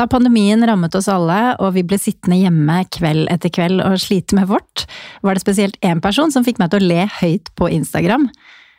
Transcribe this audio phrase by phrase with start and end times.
[0.00, 4.32] Da pandemien rammet oss alle, og vi ble sittende hjemme kveld etter kveld og slite
[4.38, 4.86] med vårt,
[5.20, 8.24] var det spesielt én person som fikk meg til å le høyt på Instagram.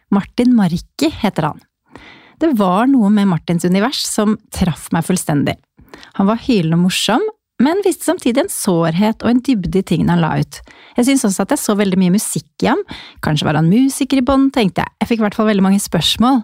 [0.10, 1.62] Martin Marki heter han.
[2.42, 5.60] Det var noe med Martins univers som traff meg fullstendig.
[6.18, 7.22] Han var hylende morsom,
[7.62, 10.59] men viste samtidig en sårhet og en dybde i tingene han la ut.
[10.97, 12.81] Jeg syns også at jeg så veldig mye musikk i ham.
[13.23, 14.94] Kanskje var han musiker i bånd, tenkte jeg.
[15.01, 16.41] Jeg fikk i hvert fall veldig mange spørsmål.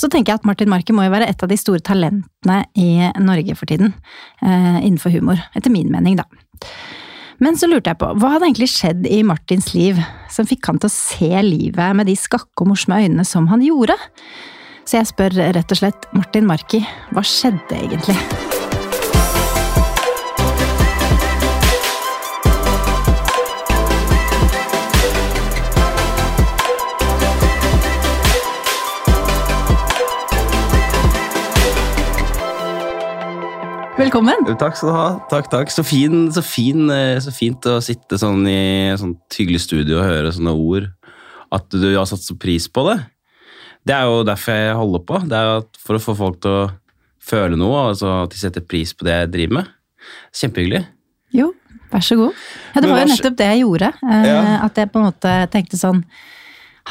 [0.00, 2.90] Så tenker jeg at Martin Marker må jo være et av de store talentene i
[3.22, 3.94] Norge for tiden.
[4.42, 5.42] Eh, innenfor humor.
[5.54, 6.26] Etter min mening, da.
[7.42, 9.98] Men så lurte jeg på, hva hadde egentlig skjedd i Martins liv
[10.32, 13.64] som fikk han til å se livet med de skakke og morsomme øynene som han
[13.64, 13.98] gjorde?
[14.84, 18.53] Så jeg spør rett og slett Martin Marki, hva skjedde egentlig?
[33.94, 34.42] Velkommen!
[34.58, 35.08] Takk skal du ha.
[35.30, 35.68] Takk, takk.
[35.70, 40.00] Så, fin, så, fin, eh, så fint å sitte sånn i et sånt hyggelig studio
[40.00, 40.88] og høre sånne ord.
[41.54, 42.96] At du har satt så pris på det.
[43.86, 45.20] Det er jo derfor jeg holder på.
[45.30, 46.66] Det er jo for å få folk til å
[47.22, 49.70] føle noe, altså at de setter pris på det jeg driver med.
[50.42, 50.82] Kjempehyggelig.
[51.38, 51.52] Jo,
[51.94, 52.44] vær så god.
[52.74, 53.92] Ja, det var jo nettopp det jeg gjorde.
[54.10, 54.54] Eh.
[54.58, 56.02] At jeg på en måte tenkte sånn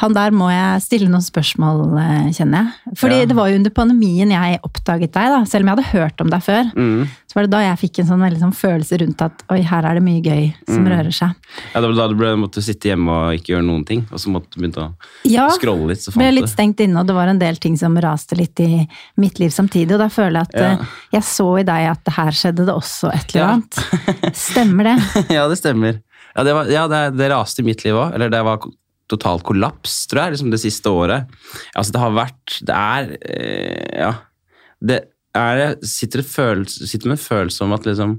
[0.00, 2.94] han der må jeg stille noen spørsmål, eh, kjenner jeg.
[2.98, 3.26] Fordi ja.
[3.30, 5.38] det var jo under pandemien jeg oppdaget deg, da.
[5.46, 6.70] Selv om jeg hadde hørt om deg før.
[6.74, 7.04] Mm.
[7.30, 9.86] Så var det da jeg fikk en sånn veldig sånn følelse rundt at oi, her
[9.86, 10.90] er det mye gøy som mm.
[10.90, 11.38] rører seg.
[11.70, 14.22] Ja, det var da du ble, måtte sitte hjemme og ikke gjøre noen ting, og
[14.22, 16.06] så måtte du begynne å ja, scrolle litt.
[16.10, 18.84] Ja, ble litt stengt inne, og det var en del ting som raste litt i
[19.22, 19.94] mitt liv samtidig.
[19.94, 20.72] Og da føler jeg at ja.
[20.74, 24.34] Eh, jeg så i deg at her skjedde det også et eller annet.
[24.50, 24.96] Stemmer det?
[25.38, 26.02] ja, det stemmer.
[26.34, 28.16] Ja, det, var, ja, det, det raste i mitt liv òg.
[28.16, 28.58] Eller det var
[29.10, 31.32] totalt kollaps, tror jeg, liksom det siste året.
[31.74, 34.12] Altså, det har vært Det er eh, Ja.
[34.84, 35.00] Det
[35.34, 38.18] er sitter, følelse, sitter med følelse om at liksom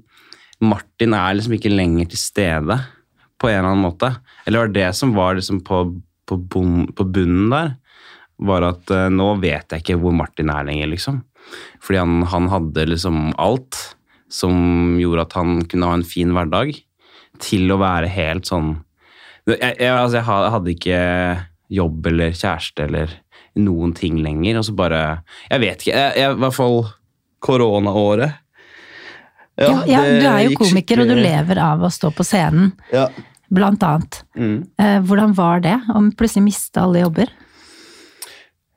[0.66, 2.78] Martin er liksom ikke lenger til stede
[3.40, 4.10] på en eller annen måte.
[4.46, 5.82] Eller var det som var liksom på,
[6.26, 7.76] på, bon, på bunnen der,
[8.50, 11.22] var at uh, nå vet jeg ikke hvor Martin er lenger, liksom.
[11.84, 13.78] Fordi han, han hadde liksom alt
[14.32, 16.74] som gjorde at han kunne ha en fin hverdag,
[17.44, 18.78] til å være helt sånn
[19.54, 21.02] jeg, jeg, altså jeg, hadde ikke
[21.76, 23.14] jobb eller kjæreste eller
[23.62, 24.60] noen ting lenger.
[24.60, 25.04] Og så bare
[25.52, 25.94] Jeg vet ikke.
[25.94, 26.82] Jeg, jeg, I hvert fall
[27.46, 28.42] koronaåret.
[29.56, 32.74] Ja, ja, ja, du er jo komiker, og du lever av å stå på scenen.
[32.92, 33.06] Ja.
[33.56, 34.18] Blant annet.
[34.36, 34.58] Mm.
[34.82, 37.32] Eh, hvordan var det, om plutselig miste alle jobber?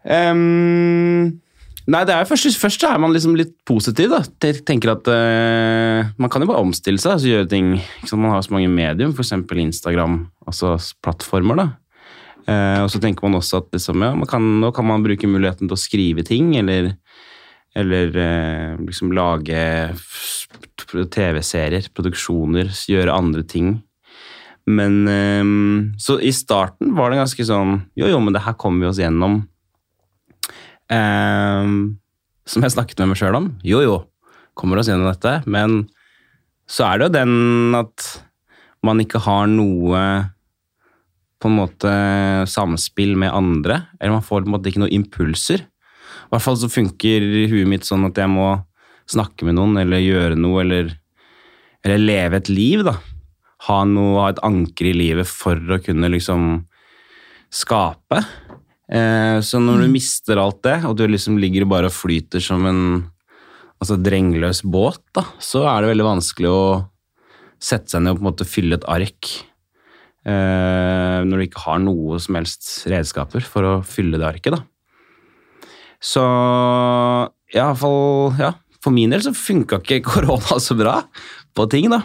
[0.04, 1.40] Um,
[1.88, 4.12] Nei, det er først, først er man liksom litt positiv.
[4.12, 4.20] da.
[4.68, 8.44] Tenker at uh, Man kan jo bare omstille seg altså gjøre ting liksom, Man har
[8.44, 9.32] så mange medium, f.eks.
[9.32, 11.62] Instagram, altså plattformer.
[11.62, 11.68] da.
[12.48, 15.68] Uh, og så tenker man også at liksom, ja, kan, nå kan man bruke muligheten
[15.68, 16.92] til å skrive ting, eller,
[17.76, 19.64] eller uh, liksom lage
[20.88, 23.78] TV-serier, produksjoner, gjøre andre ting.
[24.68, 28.90] Men Så i starten var det ganske sånn Jo, jo, men det her kommer vi
[28.90, 29.38] oss gjennom.
[30.88, 31.98] Um,
[32.48, 33.50] som jeg snakket med meg sjøl om.
[33.66, 33.96] Jo, jo,
[34.58, 35.40] kommer oss gjennom dette.
[35.50, 35.82] Men
[36.68, 38.06] så er det jo den at
[38.84, 40.02] man ikke har noe
[41.38, 41.90] på en måte
[42.50, 43.82] samspill med andre.
[43.98, 45.66] Eller man får på en måte ikke noen impulser.
[46.28, 48.50] I hvert fall så funker huet mitt sånn at jeg må
[49.08, 50.90] snakke med noen eller gjøre noe eller,
[51.84, 52.98] eller leve et liv, da.
[53.68, 56.50] Ha, noe, ha et anker i livet for å kunne liksom
[57.54, 58.20] skape.
[58.88, 59.94] Eh, så når du mm.
[59.94, 62.82] mister alt det, og du liksom ligger bare og flyter som en
[63.78, 66.62] altså drengløs båt, da, så er det veldig vanskelig å
[67.62, 69.30] sette seg ned og på en måte fylle et ark.
[70.28, 74.64] Eh, når du ikke har noe som helst redskaper for å fylle det arket, da.
[75.98, 76.22] Så
[77.50, 81.00] ja, iallfall ja, for min del så funka ikke korona så bra
[81.54, 82.02] på ting, da.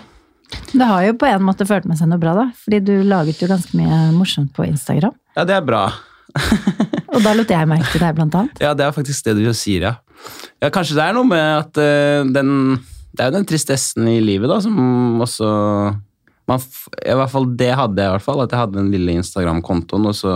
[0.73, 2.47] Det har jo på en måte ført med seg noe bra, da.
[2.65, 5.15] Fordi du laget jo ganske mye morsomt på Instagram.
[5.33, 5.87] Ja, det er bra
[7.13, 8.63] og da lot jeg merke til deg, blant annet?
[8.63, 9.93] Ja, det er faktisk det du sier, ja.
[10.63, 12.49] ja kanskje det er noe med at uh, den
[13.13, 15.49] Det er jo den tristessen i livet, da, som også
[16.49, 16.63] man,
[17.05, 18.41] I hvert fall det hadde jeg, i hvert fall.
[18.43, 20.33] At jeg hadde den lille Instagram-kontoen, og så,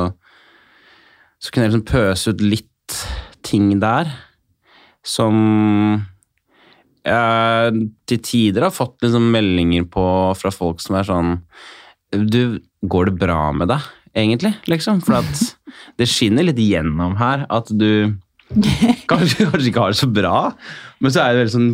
[1.42, 3.00] så kunne jeg liksom pøse ut litt
[3.48, 4.12] ting der
[5.08, 5.36] som
[7.08, 10.04] jeg til tider har fått liksom meldinger på
[10.36, 11.30] fra folk som er sånn
[12.12, 13.86] Du, går det bra med deg?
[14.16, 15.02] Egentlig, liksom.
[15.06, 15.26] For
[15.98, 18.16] det skinner litt gjennom her at du
[19.10, 20.38] kanskje, kanskje ikke har det så bra,
[21.04, 21.70] men så er det veldig sånn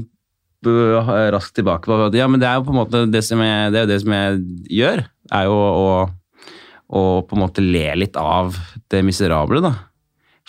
[0.69, 3.41] øh, raskt tilbake på at ja, men det er jo på en måte det som
[3.43, 4.41] jeg, det, det som jeg
[4.81, 5.03] gjør,
[5.33, 5.87] er jo å,
[6.89, 8.57] å, på en måte le litt av
[8.93, 9.75] det miserable, da.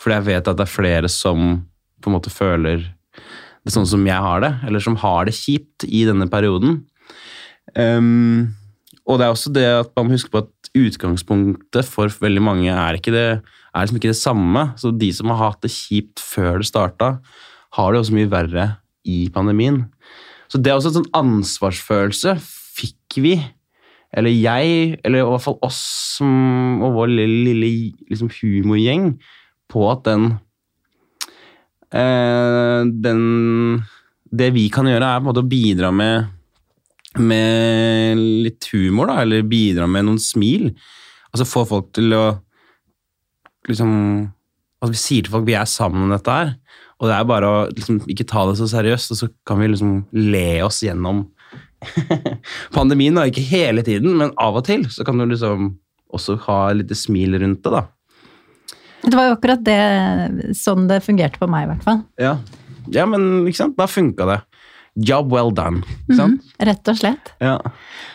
[0.01, 1.63] For jeg vet at det er flere som
[2.03, 2.83] på en måte føler
[3.65, 6.83] det sånn som jeg har det, eller som har det kjipt i denne perioden.
[7.73, 8.53] Um,
[9.09, 12.71] og det er også det at man må huske på at utgangspunktet for veldig mange
[12.73, 14.67] er ikke det, er liksom ikke det samme.
[14.81, 17.17] Så de som har hatt det kjipt før det starta,
[17.75, 18.69] har det også mye verre
[19.07, 19.85] i pandemien.
[20.51, 22.37] Så det er også en sånn ansvarsfølelse
[22.75, 23.35] fikk vi,
[24.15, 25.81] eller jeg, eller i hvert fall oss
[26.19, 27.71] som, og vår lille, lille
[28.11, 29.15] liksom humorgjeng,
[29.71, 30.29] på at den
[31.91, 33.23] eh, den
[34.35, 36.34] Det vi kan gjøre, er på en måte å bidra med
[37.21, 40.71] med litt humor, da, eller bidra med noen smil.
[41.33, 42.25] Altså få folk til å
[43.65, 43.93] liksom
[44.85, 46.51] At vi sier til folk vi er sammen om dette her.
[47.01, 49.71] Og det er bare å liksom, ikke ta det så seriøst, og så kan vi
[49.73, 51.25] liksom le oss gjennom
[52.77, 53.17] pandemien.
[53.17, 54.85] da, Ikke hele tiden, men av og til.
[54.93, 55.73] Så kan du liksom
[56.15, 57.87] også ha et lite smil rundt det, da.
[59.05, 59.81] Det var jo akkurat det,
[60.57, 62.05] sånn det fungerte på meg, i hvert fall.
[62.21, 62.37] Ja,
[62.95, 63.77] ja men ikke sant?
[63.81, 64.39] Da funka det.
[64.95, 65.83] Job well done.
[66.09, 67.33] Mhm, rett og slett.
[67.43, 67.57] Ja.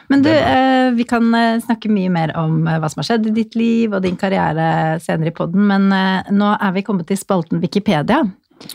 [0.09, 3.27] Men du, eh, vi kan eh, snakke mye mer om eh, hva som har skjedd
[3.27, 7.09] i ditt liv og din karriere senere i podden, men eh, nå er vi kommet
[7.11, 8.23] til spalten Wikipedia,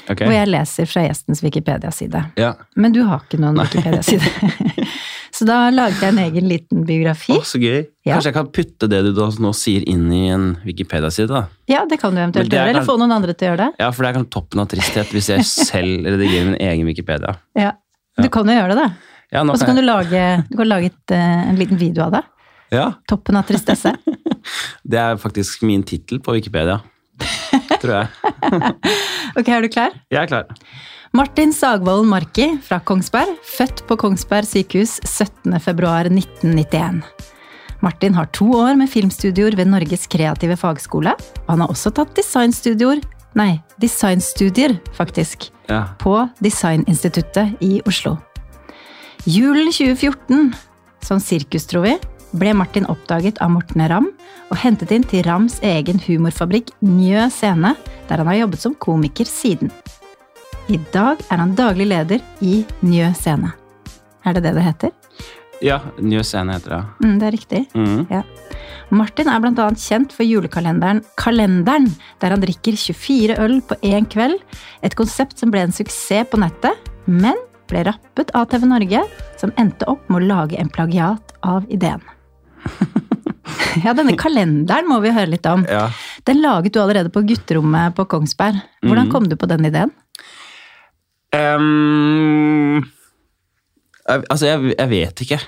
[0.09, 0.25] Okay.
[0.25, 2.23] hvor jeg leser fra gjestens Wikipedia-side.
[2.41, 2.55] Ja.
[2.75, 4.25] Men du har ikke noen Wikipedia-side.
[5.35, 7.35] Så da laget jeg en egen liten biografi.
[7.35, 7.81] Oh, så gøy.
[8.07, 8.15] Ja.
[8.15, 11.27] Kanskje jeg kan putte det du da nå sier inn i en Wikipedia-side?
[11.29, 11.43] da?
[11.69, 12.69] Ja, det kan du eventuelt gjøre.
[12.69, 12.77] Kan...
[12.77, 13.83] eller få noen andre til å gjøre det.
[13.83, 17.35] Ja, for det er kanskje toppen av tristhet hvis jeg selv redigerer min egen Wikipedia.
[17.59, 17.73] Ja.
[18.21, 18.89] Du kan jo gjøre det, da.
[19.35, 22.11] Ja, Og så kan du lage, du kan lage et, eh, en liten video av
[22.15, 22.23] det.
[22.75, 23.93] ja, Toppen av tristesse.
[24.91, 26.81] det er faktisk min tittel på Wikipedia.
[27.81, 28.07] Tror jeg.
[29.35, 29.91] Ok, er du klar?
[30.15, 30.45] Jeg er klar.
[31.15, 37.03] Martin Sagvold Marki fra Kongsberg, født på Kongsberg sykehus 17.2.1991.
[37.83, 41.13] Martin har to år med filmstudioer ved Norges kreative fagskole,
[41.49, 43.01] han har også tatt designstudioer,
[43.35, 45.85] nei, designstudier, faktisk, Ja.
[45.99, 48.19] på Designinstituttet i Oslo.
[49.25, 50.55] Julen 2014,
[51.03, 51.95] som sirkus, tror vi,
[52.35, 54.09] ble Martin oppdaget av Morten Ramm
[54.51, 57.75] og hentet inn til Rams egen humorfabrikk Njø Scene,
[58.09, 59.71] der han har jobbet som komiker siden.
[60.69, 63.53] I dag er han daglig leder i Njø Scene.
[64.25, 64.91] Er det det det heter?
[65.65, 66.83] Ja, New Scene heter det.
[67.01, 67.61] Mm, det er riktig.
[67.73, 68.03] Mm.
[68.11, 68.21] Ja.
[68.93, 71.89] Martin er annet kjent for julekalenderen Kalenderen,
[72.21, 74.37] der han drikker 24 øl på én kveld.
[74.85, 77.39] Et konsept som ble en suksess på nettet, men
[77.71, 79.01] ble rappet av TV Norge,
[79.41, 82.05] som endte opp med å lage en plagiat av ideen.
[83.83, 85.65] Ja, denne kalenderen må vi høre litt om.
[85.69, 85.89] Ja.
[86.25, 88.61] Den laget du allerede på gutterommet på Kongsberg.
[88.87, 89.91] Hvordan kom du på den ideen?
[91.35, 92.79] Um,
[94.07, 95.41] altså, jeg, jeg vet ikke.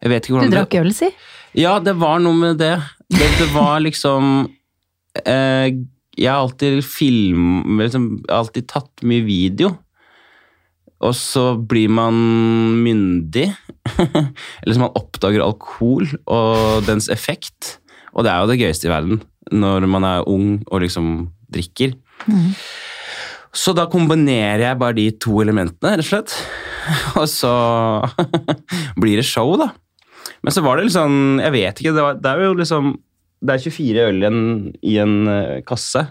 [0.00, 1.10] Jeg vet ikke Du drakk øl, si?
[1.58, 2.76] Ja, det var noe med det.
[3.10, 4.46] Det, det var liksom
[5.26, 5.68] eh,
[6.16, 9.74] Jeg har alltid film liksom, alltid tatt mye video.
[11.00, 12.14] Og så blir man
[12.84, 13.48] myndig.
[14.62, 17.78] Eller så man oppdager alkohol og dens effekt.
[18.12, 21.96] Og det er jo det gøyeste i verden når man er ung og liksom drikker.
[23.50, 26.34] Så da kombinerer jeg bare de to elementene, rett og slett.
[27.20, 27.54] Og så
[29.00, 29.72] blir det show, da.
[30.42, 31.94] Men så var det sånn Jeg vet ikke.
[31.96, 32.92] Det, var, det er jo liksom
[33.44, 34.42] Det er 24 øl i en,
[34.80, 36.04] i en eh, kasse.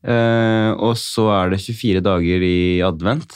[0.00, 3.34] Uh, og så er det 24 dager i advent.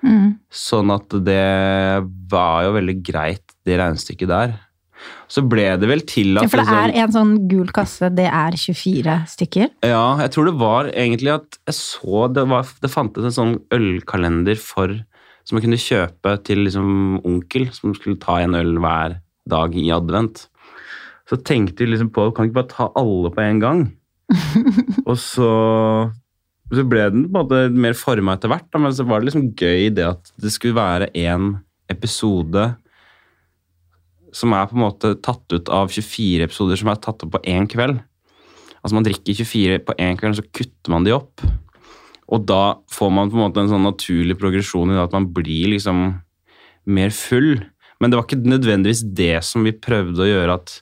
[0.00, 0.38] Mm.
[0.48, 1.44] Sånn at det
[2.32, 4.54] var jo veldig greit, det regnestykket der.
[5.30, 8.08] Så ble det vel til at Ja, for det liksom- er en sånn gul kasse,
[8.14, 9.70] det er 24 stykker.
[9.84, 13.62] Ja, jeg tror det var egentlig at jeg så Det, var, det fantes en sånn
[13.70, 15.04] ølkalender for
[15.50, 19.18] som jeg kunne kjøpe til liksom onkel, som skulle ta en øl hver
[19.50, 20.46] dag i advent.
[21.26, 23.84] Så tenkte vi liksom på Kan vi ikke bare ta alle på en gang?
[25.08, 25.50] Og så
[26.70, 29.48] så ble den på en måte mer forma etter hvert, men så var det liksom
[29.58, 31.56] gøy det at det skulle være en
[31.90, 32.68] episode
[34.30, 37.42] som er på en måte tatt ut av 24 episoder som er tatt opp på
[37.50, 37.98] én kveld.
[38.80, 41.42] Altså Man drikker 24 på én kveld, så kutter man de opp.
[42.30, 45.28] Og da får man på en måte en sånn naturlig progresjon i det at man
[45.34, 46.04] blir liksom
[46.90, 47.58] mer full.
[48.00, 50.76] Men det var ikke nødvendigvis det som vi prøvde å gjøre, at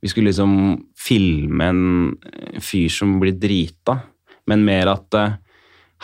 [0.00, 0.52] vi skulle liksom
[0.96, 3.98] filme en fyr som blir drita.
[4.48, 5.38] Men mer at eh,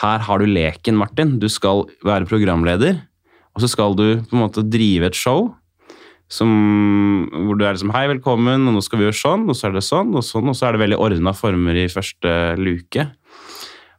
[0.02, 1.36] her har du leken, Martin.
[1.40, 2.98] Du skal være programleder.
[3.56, 5.48] Og så skal du på en måte drive et show
[6.28, 6.50] som,
[7.30, 9.76] hvor du er liksom Hei, velkommen, og nå skal vi gjøre sånn, og så er
[9.76, 13.06] det sånn, og sånn, og så er det veldig ordna former i første luke.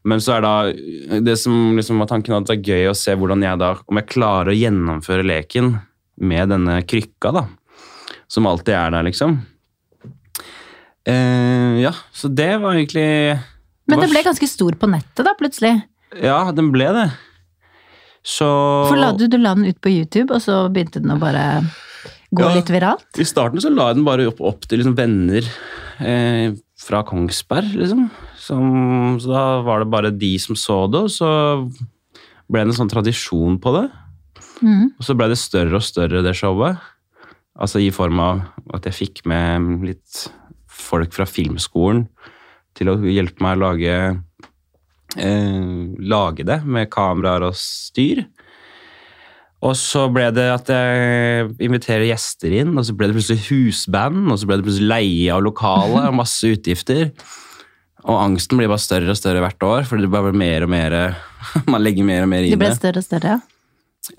[0.07, 3.15] Men så er da det som liksom var tanken at det er gøy å se
[3.17, 5.73] hvordan jeg da, om jeg klarer å gjennomføre leken
[6.23, 7.43] med denne krykka, da.
[8.31, 9.37] Som alltid er der, liksom.
[11.07, 13.05] Eh, ja, så det var egentlig
[13.87, 15.73] Men den det ble ganske stor på nettet da, plutselig.
[16.23, 17.07] ja, den ble det.
[18.27, 18.47] Så
[18.89, 21.45] For la du, du la den ut på YouTube, og så begynte den å bare
[22.35, 22.55] gå Ja.
[22.57, 23.07] litt viralt?
[23.15, 25.47] I starten så la jeg den bare opp, opp til liksom venner
[26.03, 26.51] eh,
[26.83, 28.09] fra Kongsberg, liksom.
[28.47, 31.29] Som, så da var det bare de som så det, og så
[32.47, 33.87] ble det en sånn tradisjon på det.
[34.63, 34.93] Mm.
[34.95, 36.79] Og så ble det større og større, det showet.
[37.57, 38.45] Altså i form av
[38.77, 40.27] at jeg fikk med litt
[40.77, 42.05] folk fra filmskolen
[42.77, 43.95] til å hjelpe meg å lage,
[45.17, 48.23] eh, lage det med kameraer og styr.
[49.65, 54.27] Og så ble det at jeg inviterer gjester inn, og så ble det plutselig husband,
[54.29, 57.09] og så ble det plutselig leie av lokale og masse utgifter.
[58.07, 60.69] Og angsten blir bare større og større hvert år, fordi det bare blir mer og
[60.71, 60.95] mer
[61.71, 62.59] Man legger mer og mer i det.
[62.61, 62.77] ble det.
[62.79, 63.39] større og større, ja.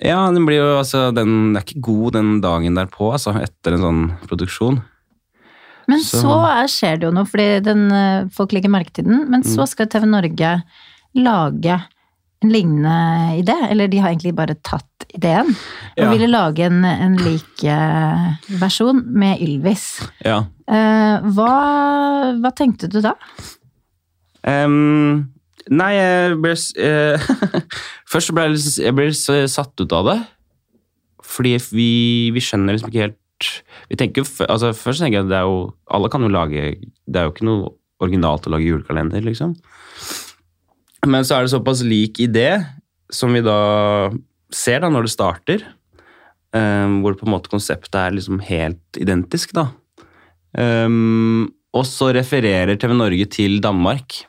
[0.04, 3.80] Ja, den blir jo altså Den er ikke god den dagen derpå, altså, etter en
[3.86, 4.82] sånn produksjon.
[5.88, 9.04] Men Så- så, er- skjer det jo noe, fordi den, eh, folk legger merke til
[9.06, 9.22] den.
[9.30, 9.48] Men Mm.
[9.48, 10.62] så skal TV Norge
[11.16, 11.78] lage
[12.42, 15.48] en lignende idé, eller de har egentlig bare tatt ideen.
[15.96, 16.10] Og Ja.
[16.12, 20.06] ville lage en, en lik eh, versjon med Ylvis.
[20.22, 20.44] Ja.
[20.68, 23.14] Eh, hva, hva tenkte du da?
[24.46, 25.28] Ehm,
[25.70, 27.30] nei, jeg ble eh,
[28.12, 30.18] Først ble jeg, jeg ble satt ut av det.
[31.28, 31.90] Fordi vi,
[32.34, 33.18] vi skjønner liksom ikke helt
[33.88, 35.58] vi tenker, altså Først tenker jeg at det er jo
[35.94, 37.68] Alle kan jo lage Det er jo ikke noe
[38.02, 39.56] originalt å lage julekalender, liksom.
[41.10, 42.60] Men så er det såpass lik idé,
[43.10, 43.56] som vi da
[44.54, 45.64] ser da når det starter,
[46.54, 49.64] um, hvor på en måte konseptet er liksom helt identisk, da.
[50.62, 54.22] Ehm, og så refererer TV Norge til Danmark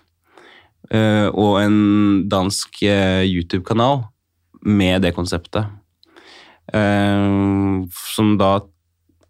[0.94, 1.78] uh, og en
[2.30, 4.04] dansk uh, YouTube-kanal
[4.68, 5.70] med det konseptet.
[6.74, 8.58] Uh, som da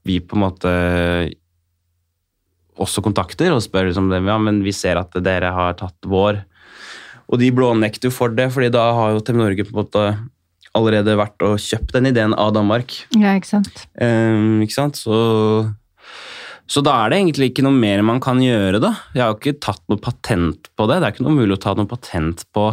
[0.07, 0.73] vi på en måte
[2.79, 6.41] også kontakter og spør liksom, ja, men vi ser at dere har tatt vår.
[7.29, 10.05] Og de blånekter jo for det, fordi da har jo TV Norge på en måte
[10.77, 12.93] allerede vært og kjøpt den ideen av Danmark.
[13.17, 13.85] Ja, ikke sant?
[14.01, 14.99] Ehm, ikke sant?
[14.99, 15.17] Så,
[16.69, 18.91] så da er det egentlig ikke noe mer man kan gjøre, da.
[19.15, 20.99] Jeg har jo ikke tatt noe patent på det.
[20.99, 22.67] Det er ikke noe mulig å ta noe patent på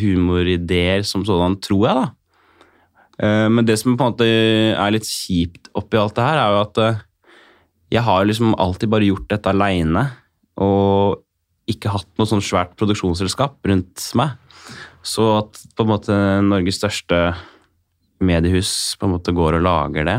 [0.00, 2.06] humorideer som sådan, tror jeg, da.
[3.22, 6.56] Eh, Men det som på en måte er litt kjipt oppi alt det her, er
[6.56, 7.02] jo at eh,
[7.92, 10.06] jeg har liksom alltid bare gjort dette aleine,
[10.58, 11.22] og
[11.70, 14.34] ikke hatt noe sånn svært produksjonsselskap rundt meg.
[15.06, 17.22] Så at på en måte Norges største
[18.22, 20.18] mediehus på en måte går og lager det,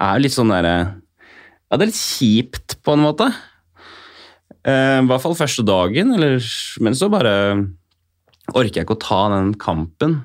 [0.00, 0.74] er jo litt sånn derre
[1.70, 3.28] Ja, det er litt kjipt på en måte.
[4.66, 6.42] Eh, I hvert fall første dagen, eller,
[6.82, 7.34] men så bare
[8.50, 10.18] orker jeg ikke å ta den kampen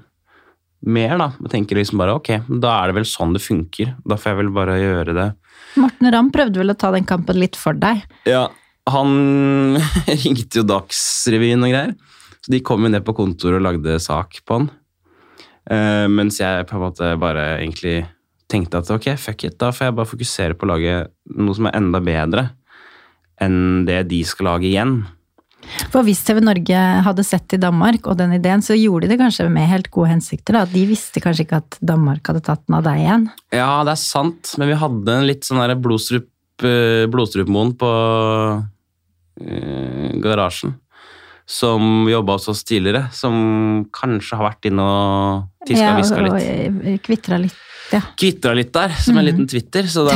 [0.86, 1.28] mer, da.
[1.46, 3.94] Jeg tenker liksom bare ok, da er det vel sånn det funker.
[4.06, 5.28] Da får jeg vel bare gjøre det.
[5.82, 8.02] Morten Ramm prøvde vel å ta den kampen litt for deg.
[8.30, 8.48] Ja,
[8.90, 9.78] han
[10.26, 11.94] ringte jo Dagsrevyen og greier.
[12.42, 14.68] Så de kom jo ned på kontoret og lagde sak på han.
[15.66, 18.04] Uh, mens jeg på en måte bare egentlig
[18.52, 20.96] tenkte at ok, fuck it, da får jeg bare fokusere på å lage
[21.36, 22.50] noe som er enda bedre
[23.42, 25.00] enn det de skal lage igjen.
[25.92, 29.22] For hvis TV Norge hadde sett i Danmark og den ideen, så gjorde de det
[29.22, 30.60] kanskje med helt gode hensikter.
[30.60, 30.64] da.
[30.70, 33.28] De visste kanskje ikke at Danmark hadde tatt den av deg igjen.
[33.56, 36.30] Ja, det er sant, men vi hadde en litt sånn blodstrup,
[36.62, 37.92] eh, blodstrupmoen på
[39.42, 40.78] øh, garasjen.
[41.46, 46.38] Som jobba hos oss tidligere, som kanskje har vært inne og tiska og hviska litt.
[46.38, 47.60] og kvitra litt,
[47.94, 48.00] ja.
[48.18, 50.16] Kvitra litt der, som en liten Twitter, så da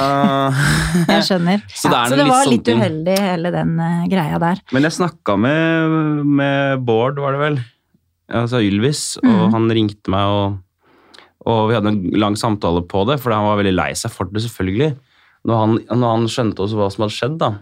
[1.14, 1.62] Jeg skjønner.
[1.80, 2.80] Så ja, så det litt var sånne litt ting.
[2.82, 4.62] uheldig, hele den uh, greia der.
[4.74, 7.60] Men jeg snakka med, med Bård, var det vel,
[8.42, 9.54] altså Ylvis, og Mhm.
[9.56, 10.58] han ringte meg, og,
[11.50, 14.26] og vi hadde en lang samtale på det, for han var veldig lei seg for
[14.34, 14.92] det, selvfølgelig.
[15.48, 17.54] Når han, når han skjønte også hva som hadde skjedd, da.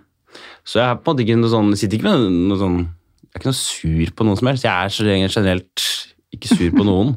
[0.68, 3.38] Så jeg er på en måte ikke noe sånn, sitter ikke med noe sånn Jeg
[3.38, 4.66] er ikke noe sur på noen som helst.
[4.66, 5.84] Jeg er generelt
[6.38, 7.15] ikke sur på noen.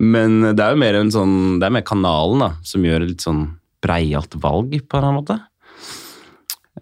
[0.00, 3.10] Men det er jo mer en sånn, det er mer kanalen da, som gjør et
[3.16, 3.42] litt sånn
[3.84, 5.38] breialt valg, på en eller annen måte.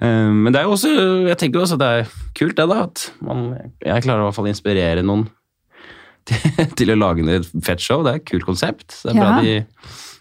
[0.01, 0.93] Eh, Men det er jo også,
[1.29, 3.49] jeg tenker også at det er kult det da, at man,
[3.83, 5.25] jeg klarer i hvert fall å inspirere noen
[6.29, 6.45] til,
[6.79, 8.05] til å lage et fett show.
[8.07, 9.01] Det er et kult konsept.
[9.03, 9.57] Det er bra de,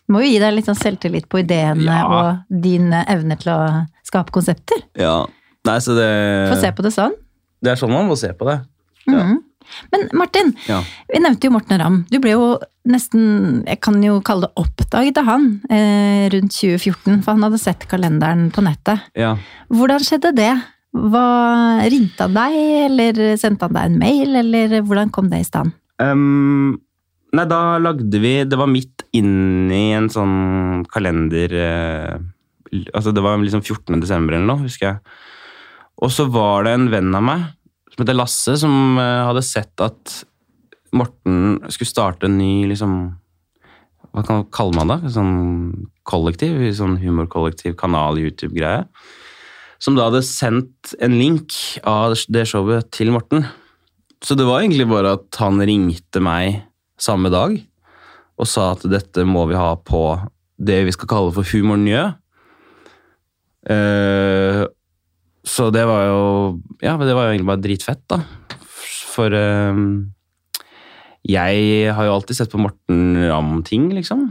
[0.07, 2.05] Må jo gi deg litt sånn selvtillit på ideene Ja.
[2.07, 3.59] og din eh, evne til å
[4.07, 4.85] skape konsepter.
[4.97, 5.25] ja.
[5.67, 6.05] Nei, så det,
[6.47, 7.11] Få se på det sånn.
[7.59, 8.53] det er sånn man må se på det.
[9.09, 9.17] Ja.
[9.25, 9.41] Mhm.
[9.91, 10.81] Men Martin, Ja.
[11.11, 12.05] vi nevnte jo Morten Ramm.
[12.09, 12.57] Du ble jo
[12.87, 17.59] nesten, jeg kan jo kalle det oppdaget av han, eh, rundt 2014, for han hadde
[17.59, 19.01] sett kalenderen på nettet.
[19.15, 19.35] Ja.
[19.69, 20.53] Hvordan skjedde det?
[20.95, 22.55] Hva, ringte han deg,
[22.87, 25.73] eller sendte han deg en mail, eller hvordan kom det i stand?
[25.99, 26.79] Um,
[27.33, 32.17] nei, da lagde vi Det var midt inni en sånn kalender eh,
[32.93, 33.99] Altså, det var liksom 14.
[33.99, 34.99] desember eller noe, husker jeg.
[36.03, 37.45] Og så var det en venn av meg
[37.97, 40.19] som heter Lasse, som eh, hadde sett at
[40.95, 43.17] Morten skulle starte en ny liksom,
[44.13, 45.11] Hva kan, kaller man det?
[45.15, 45.33] Sånn
[46.07, 48.85] kollektiv, sånn humorkollektiv kanal YouTube-greie.
[49.81, 53.45] Som da hadde sendt en link av det showet til Morten.
[54.23, 56.63] Så det var egentlig bare at han ringte meg
[57.01, 57.57] samme dag
[58.37, 60.01] og sa at dette må vi ha på
[60.57, 62.05] det vi skal kalle for Humor Njø.
[63.73, 64.63] Eh,
[65.47, 66.21] så det var jo
[66.83, 68.21] Ja, det var jo egentlig bare dritfett, da.
[69.15, 69.79] For eh,
[71.27, 74.27] jeg har jo alltid sett på Morten Ramm-ting, liksom.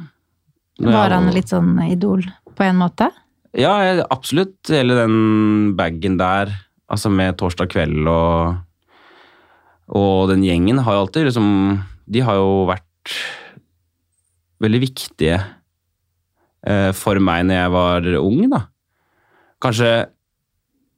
[0.81, 2.25] Når Var han litt sånn idol
[2.57, 3.09] på en måte?
[3.57, 3.73] Ja,
[4.13, 4.59] absolutt.
[4.69, 6.53] Hele den bagen der,
[6.93, 8.63] altså med Torsdag kveld og
[9.87, 11.47] Og den gjengen har jo alltid liksom
[12.11, 13.13] De har jo vært
[14.63, 15.37] veldig viktige
[16.67, 18.61] eh, for meg når jeg var ung, da.
[19.63, 19.91] Kanskje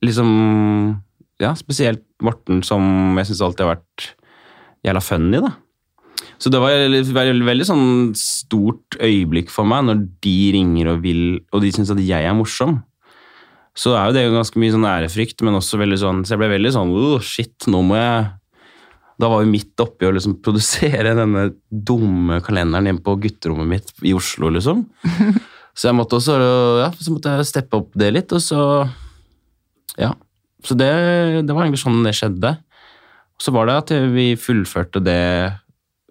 [0.04, 0.30] liksom
[1.38, 4.08] Ja, spesielt Morten, som jeg syns alltid har vært
[4.82, 5.52] jævla funny, da.
[6.38, 7.88] Så det var veldig, veldig, veldig sånn
[8.18, 11.22] stort øyeblikk for meg når de ringer og vil,
[11.54, 12.80] og de syns at jeg er morsom.
[13.78, 16.48] Så er jo det ganske mye sånn ærefrykt, men også veldig sånn Så jeg ble
[16.50, 18.24] veldig sånn oh, Shit, nå må jeg
[19.22, 23.92] Da var vi midt oppi å liksom produsere denne dumme kalenderen hjemme på gutterommet mitt
[24.02, 24.82] i Oslo, liksom.
[25.78, 26.40] Så jeg måtte også
[26.82, 28.62] Ja, så måtte jeg steppe opp det litt, og så
[29.98, 30.14] Ja.
[30.64, 30.90] Så det,
[31.46, 32.56] det var egentlig sånn det skjedde.
[33.38, 35.22] Så var det at vi fullførte det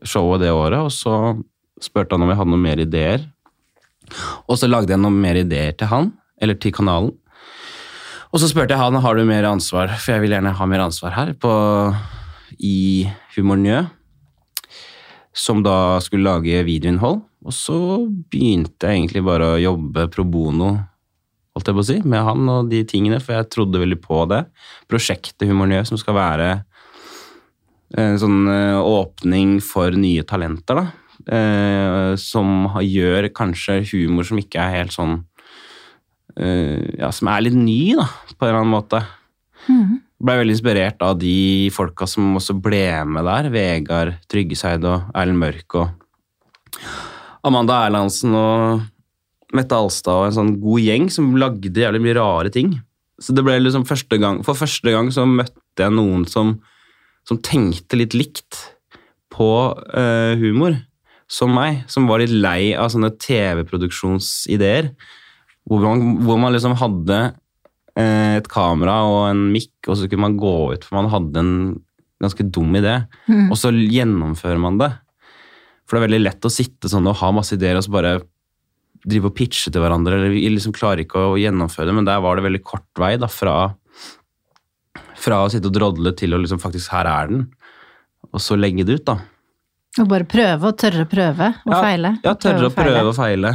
[0.08, 1.36] showet det året, og så
[1.84, 3.25] spurte han om jeg hadde noen mer ideer.
[4.48, 7.12] Og så lagde jeg noen mer ideer til han, eller til kanalen.
[8.32, 10.84] Og så spurte jeg han har du mer ansvar, for jeg vil gjerne ha mer
[10.84, 11.51] ansvar her på,
[12.63, 13.82] i Humor Njø,
[15.38, 17.22] som da skulle lage videoinnhold.
[17.48, 17.77] Og så
[18.32, 20.72] begynte jeg egentlig bare å jobbe pro bono
[21.57, 24.23] holdt jeg på å si, med han og de tingene, for jeg trodde veldig på
[24.31, 24.43] det.
[24.89, 26.49] Prosjektet Humor Njø, som skal være
[27.97, 30.87] en sånn eh, åpning for nye talenter, da.
[31.27, 35.15] Eh, som gjør kanskje humor som ikke er helt sånn
[36.39, 39.01] eh, Ja, som er litt ny, da, på en eller annen måte.
[39.67, 39.98] Mm.
[40.24, 43.50] Ble veldig inspirert av de folka som også ble med der.
[43.53, 46.85] Vegard Tryggeseid og Erlend Mørk og
[47.48, 48.85] Amanda Erlandsen og
[49.55, 52.74] Mette Alstad og en sånn god gjeng som lagde jævlig mye rare ting.
[53.22, 56.57] Så det ble liksom første gang, For første gang så møtte jeg noen som,
[57.27, 58.60] som tenkte litt likt
[59.33, 60.77] på uh, humor
[61.31, 61.83] som meg.
[61.92, 64.92] Som var litt lei av sånne TV-produksjonsideer.
[65.68, 67.20] Hvor hvor man liksom hadde
[67.98, 71.44] uh, et kamera og en mikk, og så kunne man gå ut, for man hadde
[71.44, 71.57] en
[72.22, 73.00] ganske dum idé.
[73.27, 73.51] Mm.
[73.51, 74.92] Og så gjennomfører man det.
[75.88, 78.18] For det er veldig lett å sitte sånn og ha masse ideer og så bare
[79.05, 82.22] drive og pitche til hverandre, eller vi liksom klarer ikke å gjennomføre det, men der
[82.24, 83.55] var det veldig kort vei da, fra,
[85.20, 87.48] fra å sitte og drodle til å liksom faktisk her er den,
[88.31, 89.18] og så legge det ut, da.
[89.98, 92.14] Og bare prøve, og tørre å prøve og Ja, feile.
[92.25, 93.53] Ja, tørre å prøve og feile.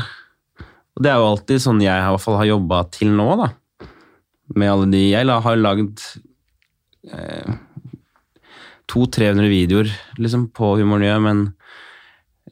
[0.92, 3.52] Og det er jo alltid sånn jeg i hvert fall har jobba til nå, da.
[4.58, 6.02] Med alle de Jeg har lagd
[7.08, 7.54] eh,
[8.92, 11.44] 200-300 videoer liksom, på Humornøye, men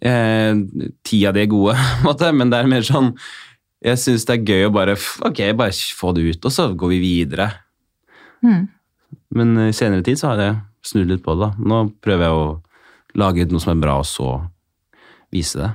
[0.00, 0.60] eh,
[1.06, 1.76] ti av de er gode.
[2.38, 3.14] Men det er mer sånn
[3.80, 6.94] Jeg syns det er gøy å bare Ok, bare få det ut, og så går
[6.94, 7.50] vi videre.
[8.44, 8.68] Mm.
[9.36, 11.48] Men i senere tid så har jeg snudd litt på det.
[11.48, 11.68] da.
[11.70, 12.50] Nå prøver jeg å
[13.20, 14.34] lage noe som er bra, og så
[15.32, 15.70] vise det.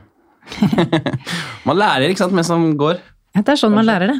[1.67, 3.01] Man lærer, ikke sant, mens man går.
[3.35, 4.19] Det er sånn man lærer det.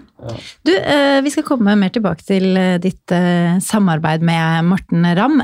[0.68, 5.40] Du, eh, vi skal komme mer tilbake til eh, ditt eh, samarbeid med Morten Ramm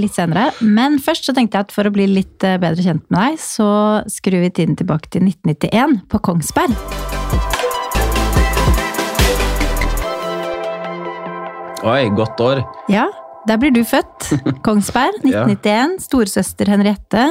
[0.00, 0.50] litt senere.
[0.60, 3.70] Men først så tenkte jeg at for å bli litt bedre kjent med deg, så
[4.10, 6.76] skrur vi tiden tilbake til 1991 på Kongsberg.
[11.80, 12.60] Oi, godt år.
[12.92, 13.08] Ja,
[13.48, 14.28] der blir du født.
[14.66, 16.00] Kongsberg, 1991.
[16.04, 17.30] Storesøster Henriette.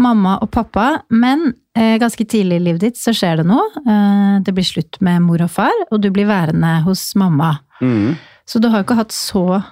[0.00, 1.02] Mamma og pappa.
[1.12, 3.66] Men eh, ganske tidlig i livet ditt så skjer det noe.
[3.84, 7.58] Eh, det blir slutt med mor og far, og du blir værende hos mamma.
[7.80, 8.16] Mm.
[8.48, 9.62] Så du har ikke hatt så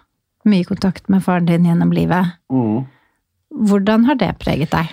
[0.49, 2.37] mye kontakt med faren din gjennom livet.
[2.53, 2.87] Mm.
[3.69, 4.93] Hvordan har det preget deg?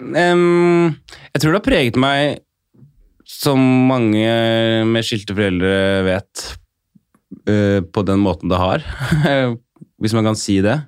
[0.00, 0.96] Um,
[1.34, 2.40] jeg tror det har preget meg,
[3.30, 4.30] som mange
[4.88, 5.74] med skilte foreldre
[6.08, 6.46] vet,
[7.48, 8.86] uh, på den måten det har.
[10.00, 10.78] Hvis man kan si det.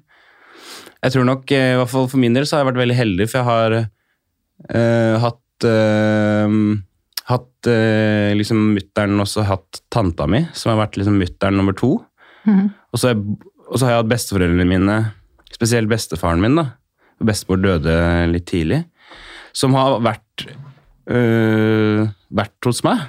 [1.02, 2.96] Jeg tror nok, eh, i hvert fall for min del, så har jeg vært veldig
[2.98, 6.56] heldig, for jeg har uh, hatt uh,
[7.22, 11.92] Hatt uh, liksom mutter'n og hatt tanta mi, som har vært liksom mutter'n nummer to.
[12.42, 12.72] Mm.
[12.90, 13.36] Og så, jeg,
[13.68, 14.96] og så har jeg hatt besteforeldrene mine,
[15.54, 16.66] spesielt bestefaren min, da.
[17.22, 17.94] Bestemor døde
[18.32, 18.80] litt tidlig.
[19.54, 20.48] Som har vært,
[21.06, 23.06] vært hos meg.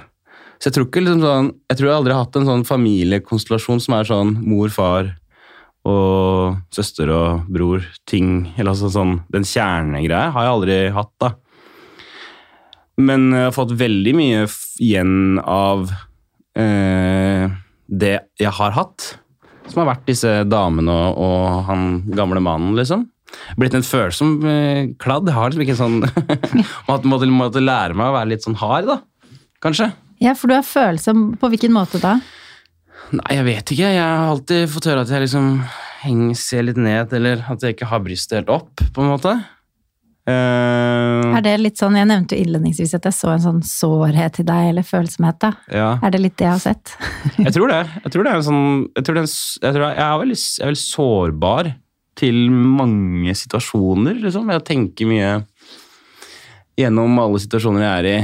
[0.62, 3.82] Så jeg tror ikke liksom sånn Jeg tror jeg aldri har hatt en sånn familiekonstellasjon
[3.82, 5.10] som er sånn mor, far
[5.84, 11.34] og søster og bror, ting Eller altså sånn Den kjernegreia har jeg aldri hatt, da.
[12.96, 14.44] Men jeg har fått veldig mye
[14.80, 15.88] igjen av
[16.56, 17.50] eh,
[17.90, 19.08] det jeg har hatt.
[19.66, 23.08] Som har vært disse damene og, og han gamle mannen, liksom.
[23.58, 25.26] Blitt en følsom eh, kladd.
[25.26, 25.98] Jeg har liksom ikke sånn
[26.88, 29.00] måtte, måtte, måtte lære meg å være litt sånn hard, da.
[29.64, 29.90] Kanskje.
[30.22, 31.32] Ja, for du er følsom.
[31.40, 32.18] På hvilken måte da?
[33.14, 33.90] Nei, jeg vet ikke.
[33.94, 35.50] Jeg har alltid fått høre at jeg liksom
[36.04, 39.34] henger, ser litt ned, eller at jeg ikke har brystet helt opp, på en måte.
[40.24, 44.38] Uh, Er det litt sånn, Jeg nevnte jo innledningsvis at jeg så en sånn sårhet
[44.40, 45.36] i deg, eller følsomhet.
[45.42, 45.50] da.
[45.68, 45.90] ja.
[46.00, 46.94] Er det litt det jeg har sett?
[47.44, 47.82] Jeg tror det.
[48.06, 50.06] Jeg tror det er en sånn Jeg, tror det er en, jeg, tror jeg, jeg,
[50.06, 51.72] er veldig, jeg er veldig sårbar
[52.14, 54.48] til mange situasjoner, liksom.
[54.54, 55.30] Jeg tenker mye
[56.78, 58.16] gjennom alle situasjoner jeg er i,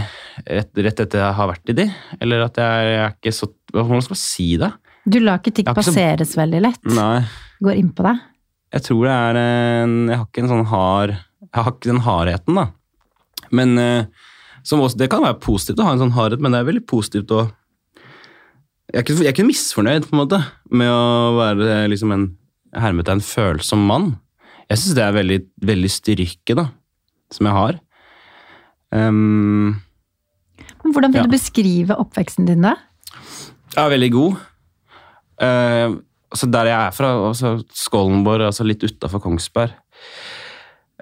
[0.59, 1.87] rett, rett etter jeg har vært i de.
[2.21, 4.71] Eller at jeg, jeg er ikke så Hvordan skal man si det?
[5.07, 6.83] Du lar ikke ting passeres så- veldig lett.
[6.91, 7.21] Nei.
[7.63, 8.19] Går inn på deg.
[8.75, 12.03] Jeg tror det er en Jeg har ikke en sånn hard Jeg har ikke den
[12.07, 12.67] hardheten, da.
[13.51, 14.05] Men eh,
[14.63, 16.87] som også, det kan være positivt å ha en sånn hardhet, men det er veldig
[16.87, 17.45] positivt å
[18.91, 22.27] Jeg er ikke, jeg er ikke misfornøyd på en måte med å være liksom en
[22.75, 24.09] hermetegn følsom mann.
[24.71, 26.65] Jeg syns det er veldig, veldig styrke, da,
[27.35, 27.79] som jeg har.
[28.93, 29.81] Ehm,
[30.83, 31.27] Men hvordan vil Ja.
[31.27, 32.75] du beskrive oppveksten din da?
[33.77, 34.37] Jeg er veldig god.
[35.41, 36.01] Uh,
[36.33, 39.73] altså der jeg er fra, altså Skålenborg, altså litt utafor Kongsberg.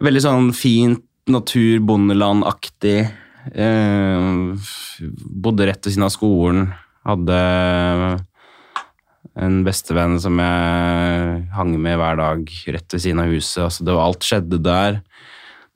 [0.01, 3.11] Veldig sånn fint natur, bondelandaktig.
[3.57, 4.55] Uh,
[5.43, 6.69] bodde rett ved siden av skolen.
[7.09, 7.39] Hadde
[9.39, 13.63] en bestevenn som jeg hang med hver dag rett ved siden av huset.
[13.65, 15.01] Altså det var, alt skjedde der.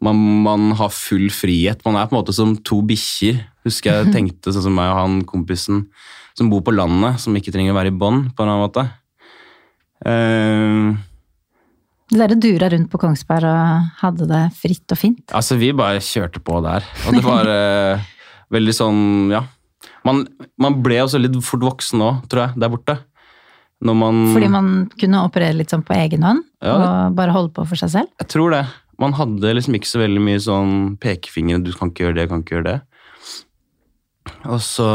[0.02, 1.82] Man, man har full frihet.
[1.86, 3.38] Man er på en måte som to bikkjer.
[3.66, 5.86] Husker jeg tenkte sånn som meg og han kompisen
[6.38, 8.86] som bor på landet, som ikke trenger å være i bånd på en annen måte.
[10.02, 10.96] Uh,
[12.12, 15.22] Dere dura rundt på Kongsberg og hadde det fritt og fint.
[15.32, 16.84] altså, vi bare kjørte på der.
[17.06, 18.10] Og det var uh,
[18.56, 19.44] veldig sånn, ja.
[20.06, 20.24] Man,
[20.60, 22.98] man ble også litt fort voksen òg, tror jeg, der borte.
[23.82, 27.64] Man Fordi man kunne operere litt sånn på egen hånd Ja, og bare holde på
[27.66, 28.12] for seg selv.
[28.22, 28.62] Jeg tror det.
[29.00, 32.42] Man hadde liksom ikke så veldig mye sånn pekefingre, du kan ikke gjøre det, kan
[32.44, 32.80] ikke gjøre det.
[34.46, 34.86] Og så,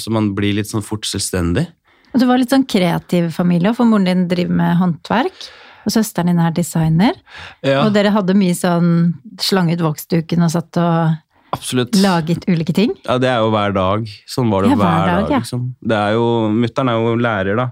[0.00, 1.66] så man blir litt sånn fort selvstendig.
[2.14, 5.48] Og du var litt sånn kreativ familie, for moren din driver med håndverk.
[5.86, 7.16] Og søsteren din er designer.
[7.64, 11.14] Ja, Og dere hadde mye sånn slang ut voksduken og satt og
[11.54, 11.94] absolutt.
[12.02, 12.92] laget ulike ting.
[13.06, 14.08] Ja, det er jo hver dag.
[14.28, 15.30] Sånn var det Ja, hver, hver dag, dag.
[15.36, 15.38] ja.
[15.44, 15.68] liksom.
[15.80, 16.26] Det er jo,
[16.58, 17.68] Mutter'n er jo lærer, da.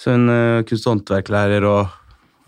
[0.00, 1.94] Så hun er kunst- og håndverklærer og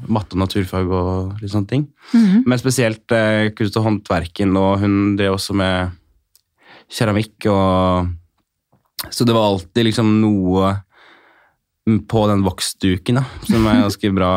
[0.05, 1.87] matte og naturfag og litt sånne ting.
[2.13, 2.43] Mhm.
[2.47, 5.97] Men spesielt eh, kunst- og håndverken, og hun drev også med
[6.93, 8.15] keramikk og
[9.11, 10.71] Så det var alltid liksom noe
[12.09, 14.33] på den voksduken da, som er ganske bra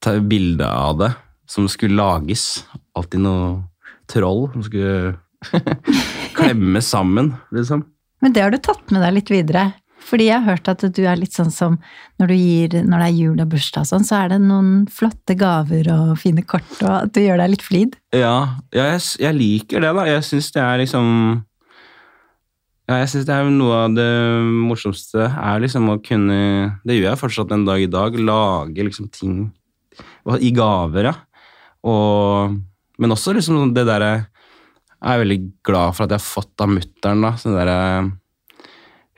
[0.00, 1.10] Ta bilde av det,
[1.46, 2.64] som skulle lages.
[2.96, 3.66] Alltid noe
[4.08, 5.18] troll som skulle
[6.38, 7.84] klemme sammen, liksom.
[8.24, 9.66] Men det har du tatt med deg litt videre.
[10.00, 11.76] Fordi jeg har hørt at du er litt sånn som
[12.20, 15.36] når, gir, når det er jul og bursdag og sånn, så er det noen flotte
[15.38, 17.94] gaver og fine kort, og at du gjør deg litt flid.
[18.16, 20.08] Ja, ja jeg, jeg liker det, da.
[20.08, 21.06] Jeg syns det er liksom
[22.90, 24.10] Ja, jeg syns det er noe av det
[24.70, 26.40] morsomste er liksom å kunne
[26.82, 28.16] Det gjør jeg fortsatt en dag i dag.
[28.18, 29.44] Lage liksom ting
[30.40, 31.14] i gaver, ja.
[31.88, 32.56] Og,
[33.00, 34.10] men også liksom det derre
[35.00, 37.36] Jeg er veldig glad for at jeg har fått av mutter'n, da.
[37.40, 37.78] Sånn derre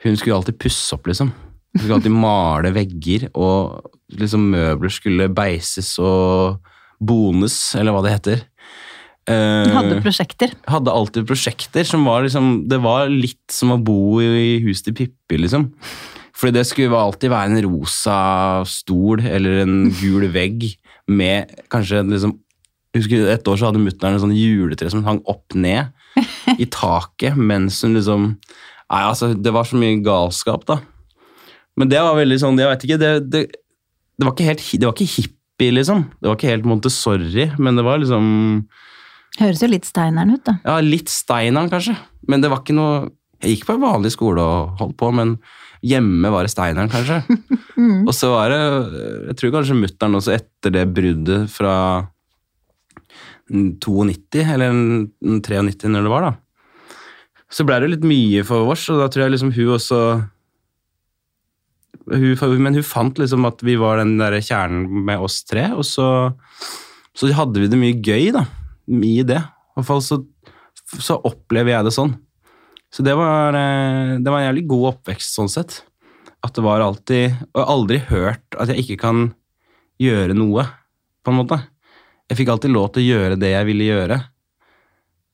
[0.03, 1.31] Hun skulle alltid pusse opp, liksom.
[1.73, 6.59] Hun skulle alltid male vegger, og liksom møbler skulle beises og
[7.03, 8.43] bones, eller hva det heter.
[9.23, 10.51] Uh, hadde prosjekter.
[10.67, 14.89] hadde alltid prosjekter som var liksom Det var litt som å bo i, i huset
[14.89, 15.69] til Pippi, liksom.
[16.35, 18.17] Fordi det skulle alltid være en rosa
[18.67, 20.73] stol eller en gul vegg
[21.07, 22.35] med kanskje liksom
[22.93, 25.93] husker Et år så hadde mutter'n en sånn juletre som hang opp ned
[26.61, 28.27] i taket mens hun liksom
[28.93, 30.77] Nei, altså, det var så mye galskap, da.
[31.79, 34.85] Men det var veldig sånn Jeg vet ikke, det, det, det var ikke helt Det
[34.85, 36.03] var ikke hippie, liksom.
[36.21, 38.27] Det var ikke helt Montessori, men det var liksom
[39.39, 40.59] Høres jo litt Steineren ut, da.
[40.61, 41.95] ja, litt Steineren, kanskje.
[42.29, 43.07] Men det var ikke noe
[43.41, 45.33] Jeg gikk på en vanlig skole og holdt på, men
[45.83, 47.23] hjemme var det Steineren, kanskje.
[47.73, 48.03] Mm.
[48.05, 48.57] Og så var det
[49.31, 51.71] Jeg tror kanskje mutter'n også etter det bruddet fra
[53.49, 54.75] 92, eller
[55.25, 56.31] 93, når det var, da.
[57.53, 59.99] Så ble det litt mye for oss, og da tror jeg liksom hun også
[62.09, 65.85] hun, Men hun fant liksom at vi var den der kjernen med oss tre, og
[65.87, 66.07] så,
[67.15, 68.47] så hadde vi det mye gøy, da.
[68.89, 69.39] I det.
[69.39, 70.19] I hvert fall så,
[70.99, 72.17] så opplever jeg det sånn.
[72.93, 75.79] Så det var, eh, det var en jævlig god oppvekst sånn sett.
[76.43, 79.21] At det var alltid Og jeg har aldri hørt at jeg ikke kan
[80.01, 80.65] gjøre noe,
[81.23, 81.57] på en måte.
[82.27, 84.17] Jeg fikk alltid lov til å gjøre det jeg ville gjøre.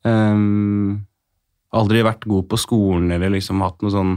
[0.06, 1.09] Ehm,
[1.78, 4.14] aldri vært god på skolen eller liksom hatt noe sånn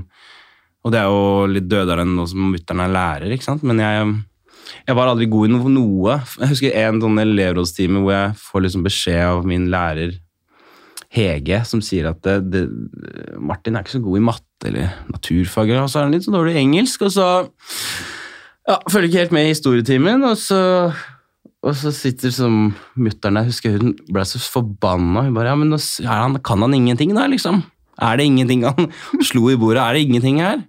[0.83, 3.63] Og det er jo litt dødere enn nå som mutter'n er lærer, ikke sant.
[3.63, 4.07] Men jeg,
[4.89, 6.17] jeg var aldri god i noe.
[6.41, 10.17] Jeg husker en sånn elevrådstime hvor jeg får liksom beskjed av min lærer
[11.13, 12.63] Hege, som sier at det, det,
[13.37, 16.33] Martin er ikke så god i matte eller naturfag, og så er han litt så
[16.33, 17.27] dårlig i engelsk, og så
[18.65, 20.63] ja, følger ikke helt med i historietimen, og så
[21.63, 25.23] og så sitter som mutter'n der, husker hun ble så forbanna.
[25.29, 27.63] Hun bare Ja, men nå er han, kan han ingenting, da, liksom?
[28.03, 28.89] Er det ingenting han
[29.29, 29.83] slo i bordet?
[29.85, 30.65] Er det ingenting her?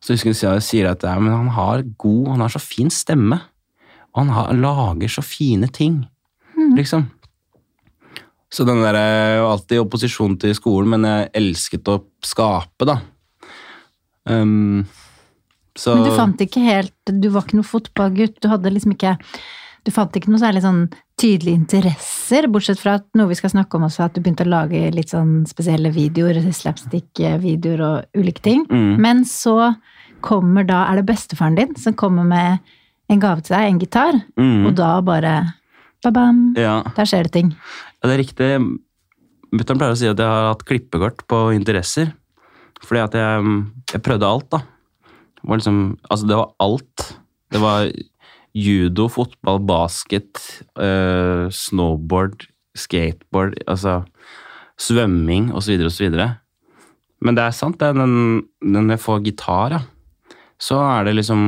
[0.00, 2.90] Så husker hun sier- sier at ja, men han har god Han har så fin
[2.92, 3.40] stemme.
[4.12, 6.02] Og han har, lager så fine ting,
[6.76, 7.06] liksom.
[8.50, 12.84] Så den der Jeg var alltid i opposisjon til skolen, men jeg elsket å skape,
[12.88, 12.96] da.
[14.26, 14.84] Um,
[15.78, 19.14] så Men du fant ikke helt Du var ikke noe fotballgutt, du hadde liksom ikke
[19.86, 20.82] Du fant ikke noe særlig sånn
[21.20, 24.50] tydelige interesser, bortsett fra at noe vi skal snakke om også, at du begynte å
[24.50, 28.66] lage litt sånn spesielle videoer, slapstick-videoer og ulike ting.
[28.68, 28.92] Mm.
[29.00, 29.74] Men så
[30.24, 32.60] kommer da, er det bestefaren din som kommer med
[33.10, 35.34] en gave til deg, en gitar, mm, og da bare
[36.04, 36.80] ba-bam, ja.
[36.96, 37.54] der skjer det ting.
[38.00, 38.50] Ja, det er riktig.
[39.50, 42.12] Mutter'n pleier å si at jeg har hatt klippekort på interesser.
[42.80, 43.56] Fordi at jeg,
[43.92, 44.62] jeg prøvde alt, da.
[45.40, 47.06] Det var liksom Altså, det var alt.
[47.50, 47.90] Det var
[48.56, 50.40] judo, fotball, basket,
[50.80, 54.00] uh, snowboard, skateboard, altså
[54.80, 55.76] svømming osv.
[55.86, 56.18] osv.
[57.20, 57.94] Men det er sant, det.
[57.98, 59.82] Den, når jeg får gitar, ja,
[60.60, 61.40] så er det liksom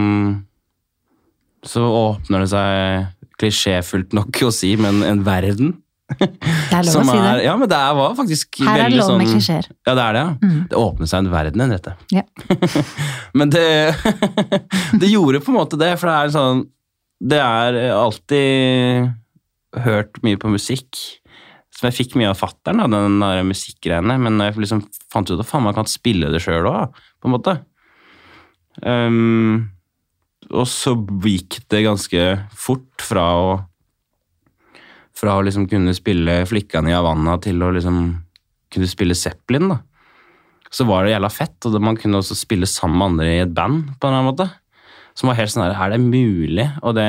[1.68, 5.76] Så åpner det seg klisjéfullt nok å si, men en verden.
[6.18, 6.26] Det
[6.74, 7.28] er lov Som å si det.
[7.28, 9.68] er, ja, men det var faktisk Her er det lov med sånn klisjeer.
[9.86, 10.32] Ja, det er det, ja.
[10.42, 10.58] Mm.
[10.68, 11.94] Det åpnet seg en verden enn dette.
[12.12, 12.24] Ja.
[13.38, 13.66] men det
[15.00, 16.66] Det gjorde på en måte det, for det er sånn
[17.22, 19.12] Det er alltid
[19.84, 20.98] hørt mye på musikk.
[21.72, 24.18] Som jeg fikk mye av fattern, den der musikkgreiene.
[24.20, 24.82] Men jeg liksom
[25.12, 27.56] fant ut at faen, man kan spille det sjøl òg, på en måte.
[28.82, 29.70] Um,
[30.50, 32.24] og så gikk det ganske
[32.58, 33.52] fort fra å
[35.22, 37.98] fra å liksom kunne spille flikkene i Havanna til å liksom
[38.72, 39.78] kunne spille Zeppelin, da.
[40.72, 43.52] Så var det jævla fett, og man kunne også spille sammen med andre i et
[43.52, 44.46] band, på en eller annen måte.
[45.18, 46.68] Som var helt sånn her, er det mulig?
[46.82, 47.08] Og det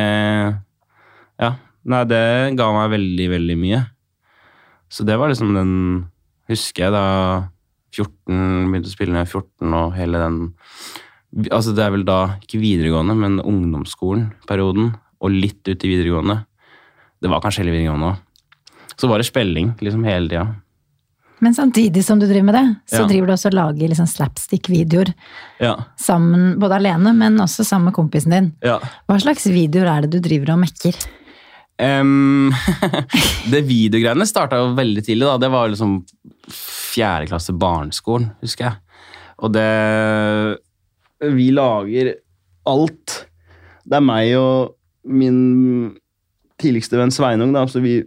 [1.40, 1.56] Ja.
[1.86, 3.82] Nei, det ga meg veldig, veldig mye.
[4.90, 5.74] Så det var liksom den
[6.48, 7.50] Husker jeg da
[7.94, 10.40] 14 Begynte å spille da jeg var 14, og hele den
[11.50, 16.36] Altså, det er vel da ikke videregående, men ungdomsskolen-perioden, og litt ut i videregående.
[17.18, 18.20] Det var kanskje hele videregående òg.
[18.94, 20.44] Så var det spilling liksom hele tida.
[21.44, 23.08] Men samtidig som du driver med det, så Ja.
[23.10, 25.14] driver du også og lager liksom slapstick-videoer
[25.60, 25.74] Ja.
[26.00, 28.54] sammen, både alene, men også sammen med kompisen din.
[28.64, 28.78] ja.
[29.10, 30.96] Hva slags videoer er det du driver og mekker?
[31.84, 32.54] Um,
[33.52, 35.26] det videogreiene starta jo veldig tidlig.
[35.28, 35.38] da.
[35.42, 36.06] Det var liksom
[36.54, 38.78] fjerde klasse barneskolen, husker jeg.
[39.44, 40.60] Og det
[41.34, 42.14] Vi lager
[42.68, 43.26] alt.
[43.88, 44.76] Det er meg og
[45.08, 45.96] min
[46.60, 48.04] tidligste venn Sveinung, da, så vi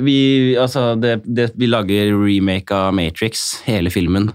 [0.00, 0.18] vi,
[0.56, 4.30] altså det, det, vi lager remake av Matrix, hele filmen.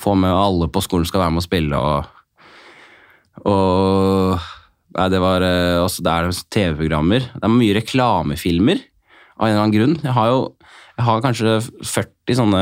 [0.00, 4.50] Får med alle på skolen skal være med å spille, og, og
[4.94, 7.24] Nei, det var eh, også Det er TV-programmer.
[7.32, 8.82] Det er mye reklamefilmer,
[9.34, 9.96] av en eller annen grunn.
[10.04, 10.36] Jeg har jo
[10.94, 12.60] jeg har kanskje 40 sånne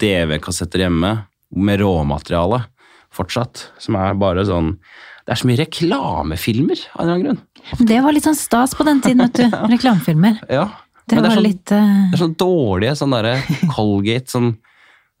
[0.00, 1.14] DV-kassetter hjemme
[1.56, 2.64] med råmateriale
[3.14, 4.74] fortsatt, som er bare sånn
[5.26, 7.86] Det er så mye reklamefilmer, av en eller annen grunn.
[7.86, 9.58] Det var litt sånn stas på den tiden, vet du.
[9.74, 10.40] Reklamefilmer.
[10.50, 10.64] Ja,
[11.10, 11.94] Det men var er sånn, litt uh...
[12.10, 13.36] det er sånn dårlige sånn derre
[13.74, 14.52] Colgate sånn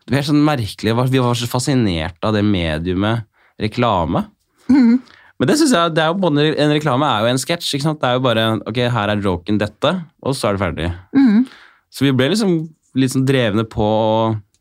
[0.06, 0.94] Det er sånn merkelig.
[1.12, 3.26] Vi var så fascinert av det mediumet
[3.60, 4.24] reklame.
[4.70, 5.00] Mm.
[5.40, 7.78] Men det synes jeg, det er jo både en reklame er jo en sketsj.
[7.80, 10.88] Det er jo bare ok, her er joken dette, og så er det ferdig.
[11.16, 11.44] Mm.
[11.90, 12.54] Så vi ble liksom
[12.98, 14.14] litt sånn drevne på å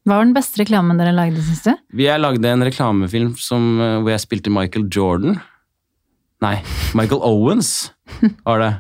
[0.07, 1.71] Hva var den beste reklamen dere lagde, syns du?
[1.99, 5.39] Vi jeg lagde en reklamefilm som, eh, hvor jeg spilte Michael Jordan.
[6.41, 6.55] Nei,
[6.95, 7.91] Michael Owens
[8.47, 8.71] var det.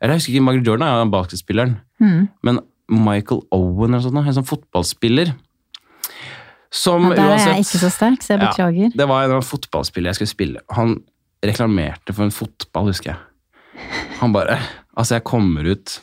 [0.00, 1.76] Eller jeg husker ikke, Michael Jordan er jo basketspilleren.
[2.00, 2.28] Mm.
[2.42, 2.60] Men
[2.90, 5.34] Michael Owen eller sånt, en sånn fotballspiller.
[6.70, 8.48] Som Ja, der er jeg ikke så sterk, så jeg Ja.
[8.50, 8.92] beklager.
[8.96, 10.60] Det var en fotballspiller jeg skulle spille.
[10.70, 11.02] Han
[11.44, 13.18] reklamerte for en fotball, husker jeg.
[14.20, 14.58] Han bare
[14.96, 16.00] Altså, jeg kommer ut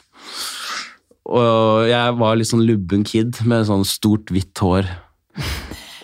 [1.29, 4.87] Og jeg var litt sånn lubben kid med sånn stort, hvitt hår.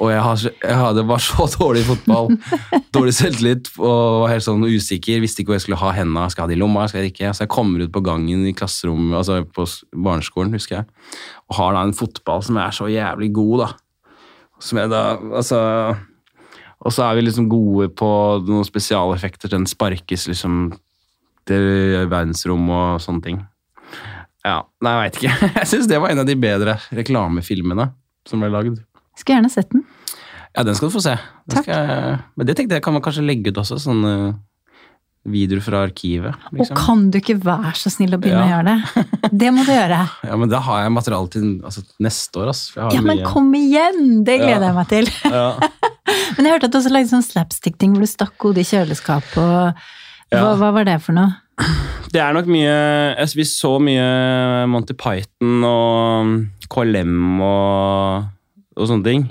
[0.01, 2.31] Og jeg, har, jeg hadde, var så dårlig fotball.
[2.95, 5.21] Dårlig selvtillit og var helt sånn usikker.
[5.23, 6.25] Visste ikke hvor jeg skulle ha hendene.
[6.31, 6.87] Skal jeg ha det i lomma?
[6.89, 7.33] Skal jeg ikke?
[7.35, 10.87] Så jeg kommer ut på gangen i klasserommet, altså på barneskolen, husker jeg,
[11.49, 13.69] og har da en fotball som er så jævlig god, da.
[14.63, 15.01] Som jeg da
[15.35, 15.57] Altså
[16.85, 18.09] Og så er vi liksom gode på
[18.47, 19.51] noen spesialeffekter.
[19.51, 20.71] Den sparkes liksom
[21.47, 21.65] til
[22.07, 23.41] verdensrom og sånne ting.
[24.43, 25.47] Ja, nei, jeg veit ikke.
[25.61, 27.87] Jeg syns det var en av de bedre reklamefilmene
[28.27, 28.81] som ble lagd.
[29.17, 29.83] Skulle gjerne sett den.
[30.55, 31.17] Ja, den skal du få se.
[31.49, 31.65] Takk.
[31.67, 34.35] Jeg- men det tenkte jeg kan man kanskje legge ut også, sånne
[35.25, 36.35] videoer fra arkivet.
[36.51, 36.75] Og Liksom.
[36.75, 39.29] kan du ikke være så snill å begynne å gjøre det?
[39.31, 40.01] Det må du gjøre.
[40.27, 42.91] Ja, men da har jeg materiale til altså, neste år, Altså.
[42.93, 44.23] Ja, men mye- kom igjen!
[44.25, 44.67] Det gleder Ja.
[44.67, 45.07] jeg meg til.
[45.31, 45.59] Ja.
[46.37, 49.37] Men jeg hørte at du også lagde sånn slapstick-ting hvor du stakk hodet i kjøleskapet
[49.37, 49.73] og hva,
[50.33, 50.55] Ja.
[50.59, 51.31] hva var det for noe?
[52.13, 58.27] Det er nok mye altså, Vi så mye Monty Python og KLM og,
[58.75, 59.25] og sånne ting.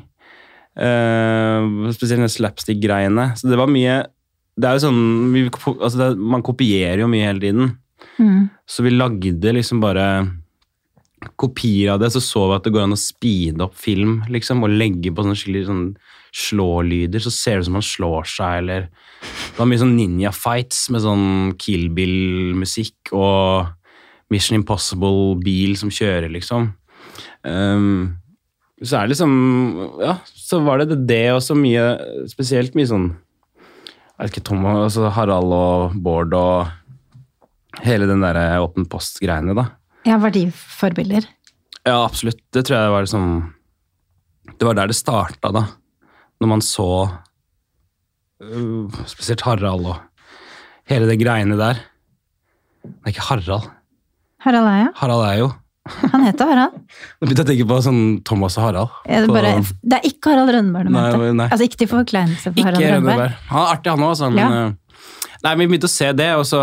[0.73, 3.33] Uh, spesielt den slapstick-greiene.
[3.37, 3.99] Så det var mye
[4.57, 7.75] Det er jo sånn vi, altså det, Man kopierer jo mye hele tiden.
[8.17, 8.49] Mm.
[8.69, 10.07] Så vi lagde liksom bare
[11.39, 14.65] kopier av det, så så vi at det går an å speede opp film, liksom,
[14.67, 15.85] og legge på sånne skikkelig sånn
[16.33, 18.89] slålyder, så ser det ut som man slår seg, eller
[19.23, 21.27] Det var mye sånn ninja-fights med sånn
[21.63, 23.71] Kill Bill-musikk og
[24.33, 26.73] Mission Impossible-bil som kjører, liksom.
[27.47, 28.17] Ehm,
[28.83, 29.33] så er det liksom
[30.03, 31.85] Ja, så var det det, det og så mye
[32.31, 33.09] Spesielt mye sånn
[33.63, 39.55] Jeg vet ikke, Tom og altså Harald og Bård og hele den derre Åpen post-greiene,
[39.57, 39.65] da.
[40.07, 41.25] Ja, var de forbilder?
[41.87, 42.39] Ja, absolutt.
[42.55, 43.29] Det tror jeg var liksom
[44.59, 45.65] Det var der det starta, da.
[46.43, 46.89] Når man så
[48.43, 49.99] øh, spesielt Harald og
[50.91, 51.81] hele det greiene der.
[52.83, 53.71] Det er ikke Harald.
[54.43, 54.95] Harald er jo.
[54.99, 55.51] Harald er jo
[56.13, 56.75] Han heter Harald.
[57.19, 58.93] Nå begynte jeg å tenke på sånn Thomas og Harald.
[59.11, 61.49] Ja, det, bare, det er ikke Harald Rønneberg du mente?
[61.49, 63.35] Altså ikke til forkleinelse for Ikke Harald Rønneberg?
[63.51, 64.31] Han er artig, han òg, altså.
[64.31, 64.63] Men, Ja.
[64.69, 64.79] øh,
[65.43, 66.61] Nei, vi begynte å se det, og så,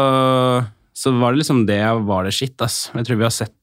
[0.95, 2.77] så var det liksom det var det shit, ass.
[2.95, 3.55] Jeg tror vi har sett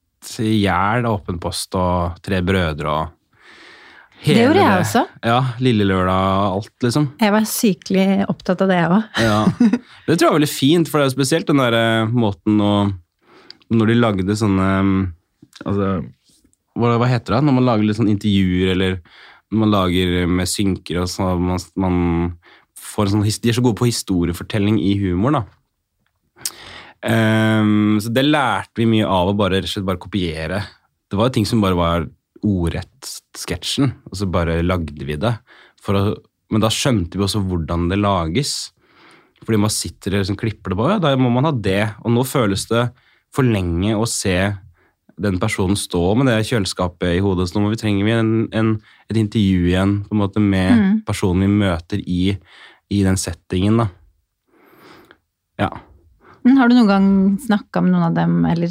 [0.43, 3.13] i hjel Åpen post og Tre brødre og
[4.21, 5.01] Hele Det gjorde jeg også.
[5.29, 7.03] Ja, Lille Lørdag, alt, liksom.
[7.21, 9.19] Jeg var sykelig opptatt av det, jeg òg.
[9.21, 9.41] Ja.
[10.07, 12.57] Det tror jeg var veldig fint, for det er jo spesielt den der eh, måten
[12.61, 12.71] å
[13.73, 14.97] Når de lagde sånne mm,
[15.65, 15.91] altså,
[16.77, 17.41] hva, heter det?
[17.47, 18.99] Når man lager litt sånn intervjuer, eller
[19.49, 21.99] når man lager med synker og sånn man, man
[22.77, 25.45] sånn, De er så gode på historiefortelling i humor, da.
[27.07, 30.61] Um, så det lærte vi mye av å bare, bare kopiere.
[31.07, 32.07] Det var jo ting som bare var
[32.45, 35.33] ordrett sketsjen, og så bare lagde vi det.
[35.87, 36.01] Å,
[36.51, 38.55] men da skjønte vi også hvordan det lages.
[39.45, 41.83] Fordi man sitter og liksom klipper det på, ja, da må man ha det.
[42.03, 42.87] Og nå føles det
[43.33, 44.35] for lenge å se
[45.17, 47.47] den personen stå med det kjøleskapet i hodet.
[47.49, 48.73] Så nå må vi, trenger vi en, en,
[49.09, 51.01] et intervju igjen på en måte med Mm.
[51.07, 52.37] personen vi møter i,
[52.93, 53.77] i den settingen.
[53.81, 53.87] da.
[55.57, 55.69] Ja.
[56.47, 57.07] Har du noen gang
[57.43, 58.69] snakka med noen av dem, eller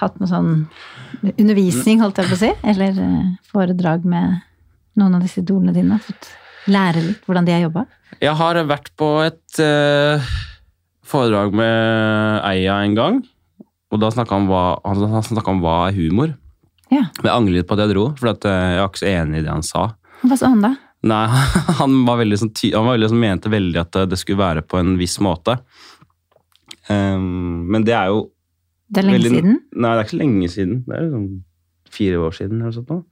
[0.00, 0.52] hatt noe sånn
[1.36, 2.50] undervisning, holdt jeg på å si?
[2.72, 4.40] Eller eh, foredrag med
[4.98, 5.98] noen av disse idolene dine?
[6.02, 6.30] Fått
[6.70, 7.84] lære litt hvordan de har jobba?
[8.20, 10.32] Jeg har vært på et uh,
[11.06, 13.20] foredrag med Eia en gang.
[13.90, 14.46] Og da snakka han,
[14.84, 16.36] han han om hva er humor.
[16.90, 17.04] Ja.
[17.22, 19.44] Jeg angrer litt på at jeg dro, for eh, jeg var ikke så enig i
[19.46, 19.88] det han sa.
[20.22, 20.72] Hva sa han da?
[21.10, 21.22] Nei,
[21.80, 24.78] han var veldig sånn, han var veldig sånn, mente veldig at det skulle være på
[24.82, 25.58] en viss måte.
[26.90, 28.24] Um, men det er jo
[28.90, 29.58] Det er lenge veldig- siden?
[29.76, 30.78] Nei, det er ikke så lenge siden.
[30.86, 31.28] Det er sånn
[31.90, 32.60] fire år siden.
[32.62, 33.04] eller sånt nå.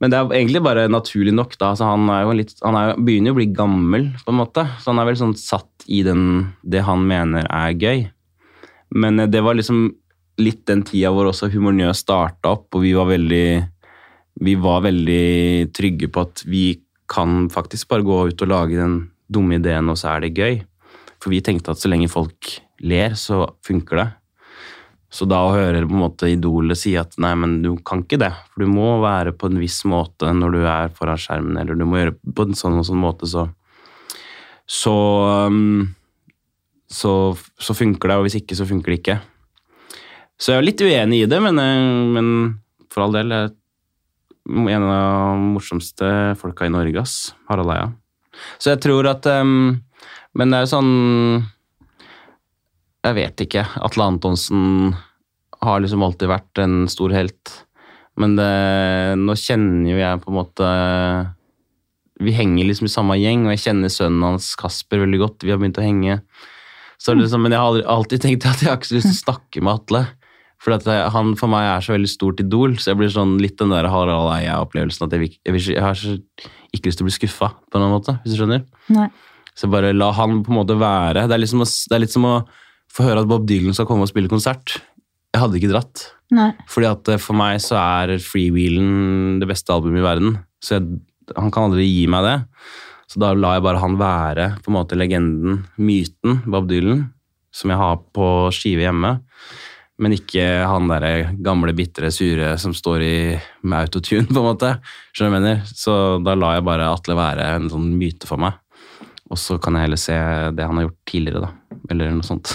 [0.00, 1.56] Men det er egentlig bare naturlig nok.
[1.58, 4.66] da, altså Han jo litt, han jo- begynner jo å bli gammel, på en måte.
[4.82, 8.10] Så han er vel sånn satt i den, det han mener er gøy.
[8.94, 9.88] Men eh, det var liksom
[10.42, 13.48] litt den tida hvor også Humor Njø starta opp, og vi var veldig
[14.36, 16.66] vi var veldig trygge på at vi
[17.08, 18.98] kan faktisk bare gå ut og lage den
[19.32, 20.58] dumme ideen, og så er det gøy.
[21.22, 22.50] For vi tenkte at så lenge folk
[22.84, 24.08] ler, så funker det.
[25.08, 28.18] Så da å høre på en måte idolet si at nei, men du kan ikke
[28.20, 31.78] det, for du må være på en viss måte når du er foran skjermen, eller
[31.78, 33.48] du må gjøre på en sånn og sånn måte, så
[34.66, 34.92] så,
[35.46, 35.94] um,
[36.90, 39.18] så så funker det, og hvis ikke, så funker det ikke.
[40.36, 42.28] Så jeg er litt uenig i det, men, eh, men
[42.92, 43.54] for all del jeg,
[44.46, 47.34] En av de morsomste folka i Norge, ass.
[47.48, 47.88] Harald Eia.
[48.62, 49.82] Så jeg tror at um,
[50.38, 50.92] Men det er jo sånn
[53.02, 53.64] Jeg vet ikke.
[53.82, 54.94] Atle Antonsen
[55.66, 57.56] har liksom alltid vært en stor helt.
[58.14, 58.52] Men det,
[59.18, 60.70] nå kjenner jo jeg på en måte
[62.22, 65.42] Vi henger liksom i samme gjeng, og jeg kjenner sønnen hans Kasper veldig godt.
[65.42, 66.20] Vi har begynt å henge.
[67.02, 69.24] Så liksom, men jeg har alltid tenkt at jeg har ikke så lyst til å
[69.24, 70.06] snakke med Atle.
[70.62, 73.58] For jeg, han for meg er så veldig stort idol, så jeg blir sånn litt
[73.60, 77.50] den der Harald Eia-opplevelsen at jeg, jeg, jeg har ikke lyst til å bli skuffa,
[77.70, 78.64] på noen måte, hvis du skjønner.
[78.96, 79.10] Nei.
[79.56, 81.26] Så bare la han på en måte være.
[81.28, 82.36] Det er, liksom det er litt som å
[82.92, 84.78] få høre at Bob Dylan skal komme og spille konsert.
[85.32, 86.08] Jeg hadde ikke dratt.
[86.34, 86.50] Nei.
[86.72, 90.38] Fordi at eh, for meg så er Freewheelen det beste albumet i verden.
[90.64, 92.36] Så han kan aldri gi meg det.
[93.06, 97.06] Så da lar jeg bare han være på en måte legenden, myten, Bob Dylan,
[97.54, 99.16] som jeg har på skive hjemme.
[100.02, 103.16] Men ikke han derre gamle, bitre, sure som står i
[103.64, 104.74] med autotune, på en måte.
[105.12, 105.62] Skjønner du hva jeg mener?
[105.70, 105.94] Så
[106.26, 108.58] da lar jeg bare Atle være en sånn myte for meg.
[109.30, 110.16] Og så kan jeg heller se
[110.54, 111.80] det han har gjort tidligere, da.
[111.90, 112.52] Eller noe sånt.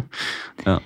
[0.66, 0.80] ja.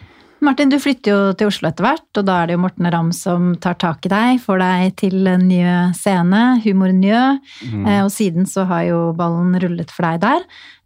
[0.44, 3.10] Martin, du flytter jo til Oslo etter hvert, og da er det jo Morten Ramm
[3.16, 5.60] som tar tak i deg, får deg til en ny
[5.96, 7.22] scene, Humor Njø,
[7.64, 7.86] Mm.
[7.88, 10.40] eh, og siden så har jo ballen rullet for deg der.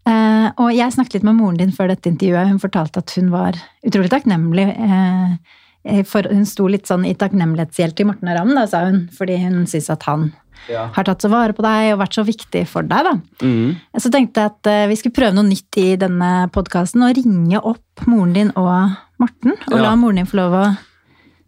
[0.06, 3.30] Eh, Og jeg snakket litt med moren din før dette intervjuet, hun fortalte at hun
[3.30, 3.52] var
[3.84, 4.68] utrolig takknemlig.
[4.78, 9.38] eh, For hun sto litt sånn i takknemlighetsgjeld til Morten Ramm, da, sa hun, fordi
[9.42, 10.32] hun syns at han
[10.68, 10.88] Ja.
[10.88, 13.12] har tatt så vare på deg og vært så viktig for deg, da.
[13.40, 13.76] Mm.
[13.96, 18.06] Så tenkte jeg at vi skulle prøve noe nytt i denne podkasten, og ringe opp
[18.06, 19.52] moren din og Morten.
[19.70, 19.82] Og Ja.
[19.82, 20.64] la moren din få lov å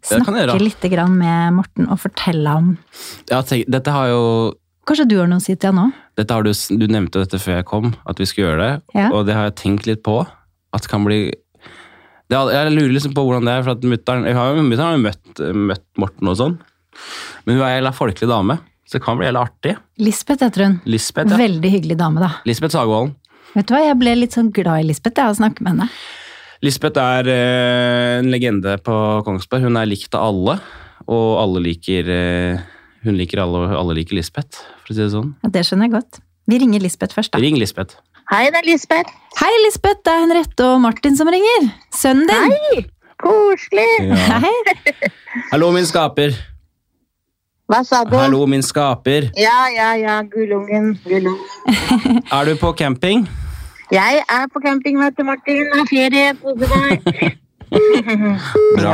[0.03, 2.77] snakke litt grann med Morten og fortelle om
[3.29, 4.53] Ja, tenk, dette har jo
[4.87, 5.93] Kanskje du har noe å si til han nå?
[6.17, 8.81] dette har du, du nevnte dette før jeg kom, at vi skulle gjøre det.
[8.97, 9.11] Ja.
[9.13, 10.27] Og det har jeg tenkt litt på.
[10.73, 11.31] At kan bli
[12.29, 13.63] det, Jeg lurer liksom på hvordan det er.
[13.63, 14.63] for at mutteren, Jeg har jo
[14.97, 16.59] møtt, møtt Morten og sånn.
[17.45, 18.57] Men hun er en folkelig dame,
[18.87, 19.77] så det kan bli jævla artig.
[19.99, 20.81] Lisbeth heter hun.
[20.85, 21.37] Lisbeth, ja.
[21.37, 22.31] Veldig hyggelig dame, da.
[22.45, 23.15] Lisbeth Sagvolden.
[23.55, 25.73] Vet du hva, jeg ble litt sånn glad i Lisbeth jeg, av å snakke med
[25.75, 25.89] henne.
[26.61, 28.95] Lisbeth er eh, en legende på
[29.25, 29.65] Kongsberg.
[29.65, 30.59] Hun er likt av alle,
[31.09, 32.61] og alle liker eh,
[33.01, 35.31] Hun liker alle, og alle liker Lisbeth, for å si det sånn.
[35.41, 36.21] Ja, det skjønner jeg godt.
[36.51, 37.41] Vi ringer Lisbeth først, da.
[37.41, 37.97] Ring Lisbeth.
[38.29, 39.09] Hei, det er Lisbeth.
[39.41, 40.03] Hei, Lisbeth!
[40.05, 41.65] Det er Henriette og Martin som ringer.
[41.97, 42.53] Sønnen din.
[42.53, 42.85] Hei!
[43.21, 43.89] Koselig.
[44.05, 44.37] Ja.
[44.45, 45.09] Hei.
[45.49, 46.37] Hallo, min skaper.
[47.71, 48.13] Hva sa du?
[48.19, 49.31] Hallo, min skaper.
[49.39, 50.93] Ja, ja, ja, gullungen.
[51.03, 52.21] gullungen.
[52.29, 53.25] Er du på camping?
[53.91, 55.65] Jeg er på camping, vet du, Martin.
[55.75, 56.31] Har ferie.
[56.39, 57.01] Koser meg.
[58.79, 58.93] Bra.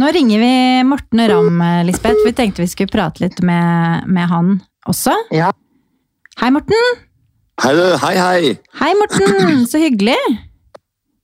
[0.00, 0.54] Nå ringer vi
[0.88, 2.24] Morten Ramm, Lisbeth.
[2.24, 4.54] Vi tenkte vi skulle prate litt med, med han
[4.88, 5.12] også.
[5.34, 5.52] Ja.
[6.40, 7.04] Hei, Morten.
[7.62, 7.74] Hei.
[8.00, 8.54] Hei, hei.
[8.80, 9.66] Hei, Morten.
[9.68, 10.16] Så hyggelig.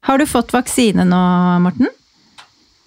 [0.04, 1.22] Har du fått vaksine nå,
[1.64, 1.88] Morten?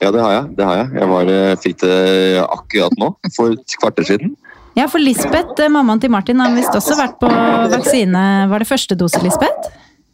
[0.03, 0.47] Ja, det har jeg.
[0.57, 0.88] Det har jeg.
[0.99, 1.97] Jeg var, eh, fikk det
[2.43, 4.38] akkurat nå, for et kvarter siden.
[4.74, 7.30] Ja, for Lisbeth, eh, mammaen til Martin, har visst også vært på
[7.74, 8.24] vaksine.
[8.49, 9.71] Var det første dose, Lisbeth?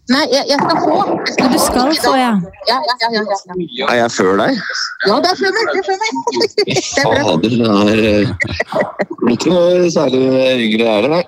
[0.09, 0.93] Nei, jeg, jeg skal få.
[1.37, 2.31] Jeg Du skal få, ja.
[2.67, 3.89] Ja, ja, ja, ja.
[3.91, 4.61] Er jeg før deg?
[5.05, 5.67] ja det er før meg!
[5.75, 7.19] Det er bra.
[7.27, 10.23] Fader, det er eh, ikke noe særlig
[10.65, 11.21] yngre er det, nei.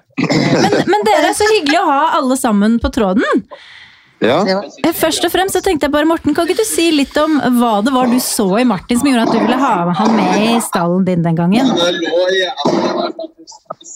[0.65, 3.45] Men, men dere er så hyggelig å ha alle sammen på tråden.
[4.21, 4.43] Ja.
[4.45, 7.15] Var- Eh, Først og fremst så tenkte jeg bare, Morten, kan ikke du si litt
[7.17, 10.15] om hva det var du så i Martin som gjorde at du ville ha han
[10.15, 11.65] med i stallen din den gangen?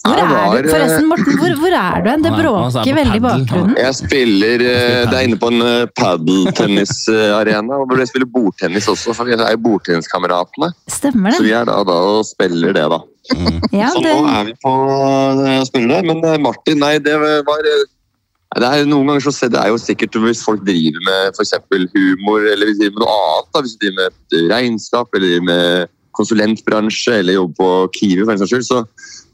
[0.06, 0.68] Hvor er du?
[0.70, 2.22] Forresten, Morten, hvor, hvor er du hen?
[2.22, 3.76] Det er- er bråker veldig i bakgrunnen.
[3.76, 9.14] Jeg spiller eh, Det er inne på en eh, padeltennisarena, og jeg spiller bordtennis også,
[9.14, 10.72] for vi er jo bordtenniskameratene.
[10.88, 11.38] Stemmer det.
[11.38, 13.00] Så vi er da, da og spiller det, da.
[13.74, 14.70] Ja, Så nå er vi på
[15.46, 17.84] eh, å spille det, men eh, Martin, nei, det var eh,
[18.62, 21.44] det er Noen ganger så ser det er jo sikkert hvis folk driver med for
[21.44, 24.52] eksempel humor, eller hvis de driver med noe annet, da, hvis de driver med et
[24.54, 28.84] regnskap, eller med konsulentbransje, eller jobber på Kiwi, for en saks skyld, så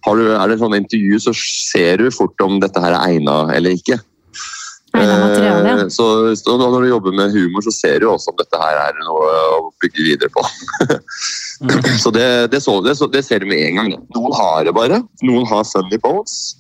[0.03, 3.37] har du, er det sånne intervju, så ser du fort om dette her er egna
[3.55, 4.01] eller ikke.
[4.93, 5.77] Egnet materiale, ja.
[5.85, 6.07] Eh, Så,
[6.37, 9.29] så når du jobber med humor, så ser du også om dette her er noe
[9.57, 10.43] å bygge videre på.
[12.03, 13.95] så det, det, så, det, så, det ser du med en gang.
[14.17, 15.01] Noen har det bare.
[15.25, 16.59] Noen har funny bones.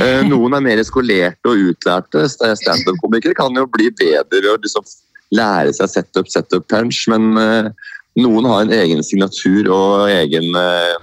[0.00, 2.24] Eh, Noen er mer skolerte og utlærte.
[2.32, 4.86] Sta- Standup-komikere kan jo bli bedre ved å liksom
[5.36, 7.68] lære seg setup, setup, punch, men eh,
[8.20, 10.94] noen har en egen signatur og egen, eh,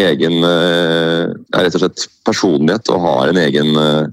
[0.00, 4.06] egen eh, rett og slett personlighet og har en egen eh,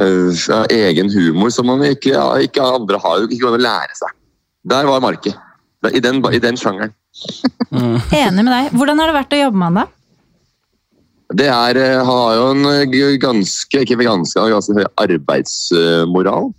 [0.00, 2.16] eh, egen humor som man ikke,
[2.48, 3.24] ikke andre har.
[3.28, 4.16] Ikke kan lære seg.
[4.74, 5.38] Der var market.
[5.88, 6.92] I den, den sjangeren.
[8.12, 8.74] enig med deg.
[8.76, 9.99] Hvordan har det vært å jobbe med han, da?
[11.30, 16.50] Det er, eh, har jo en eh, ganske, ikke ganske, ganske høy arbeidsmoral.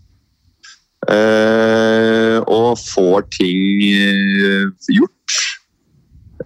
[1.09, 5.37] Eh, og får ting eh, gjort.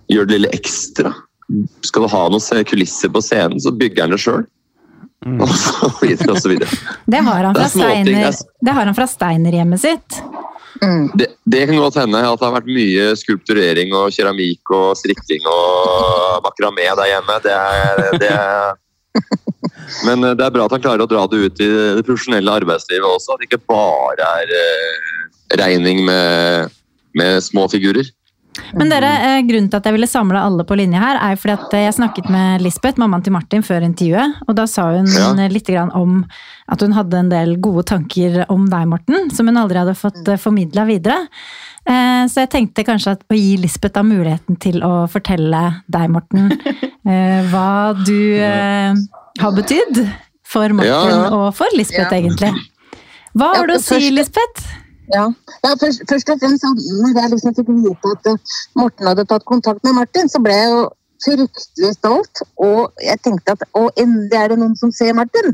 [0.09, 1.11] Gjør det lille ekstra.
[1.85, 4.45] Skal du ha noen kulisser på scenen, så bygger han det sjøl.
[5.25, 6.69] Og så videre og så videre.
[7.11, 10.19] Det har han fra er er- Steiner, har han fra Steinerhjemmet sitt.
[10.83, 11.11] Mm.
[11.15, 15.45] Det, det kan godt hende at det har vært mye skulpturering og keramikk og strikking
[15.47, 17.37] og makramé der hjemme.
[17.45, 18.75] Det er, det er
[20.07, 22.57] Men eh, det er bra at han klarer å dra det ut i det profesjonelle
[22.61, 23.35] arbeidslivet også.
[23.35, 25.23] At det ikke bare er eh,
[25.61, 26.75] regning med,
[27.17, 28.09] med små figurer.
[28.73, 31.53] Men dere, eh, grunnen til at jeg ville samle alle på linje her, er fordi
[31.57, 34.41] at eh, jeg snakket med Lisbeth, mammaen til Martin, før intervjuet.
[34.47, 35.31] Og da sa hun Ja.
[35.33, 36.25] eh, litt om
[36.69, 40.25] at hun hadde en del gode tanker om deg, Morten, som hun aldri hadde fått
[40.39, 41.27] formidla videre.
[41.85, 46.49] Så jeg tenkte kanskje at å gi Lisbeth da muligheten til å fortelle deg, Morten,
[47.51, 49.99] hva du har betydd
[50.43, 51.29] for Martin Ja, ja.
[51.29, 52.49] og for Lisbeth, egentlig.
[53.35, 54.63] Hva har du å si, Lisbeth?
[55.13, 55.25] Ja,
[55.63, 59.45] ja først, først og fremst når jeg liksom fikk vite at eh, Morten hadde tatt
[59.45, 60.85] kontakt med Martin, så ble jeg jo
[61.25, 62.41] fryktelig stolt.
[62.61, 65.53] Og jeg tenkte at å, endelig er det noen som ser Martin.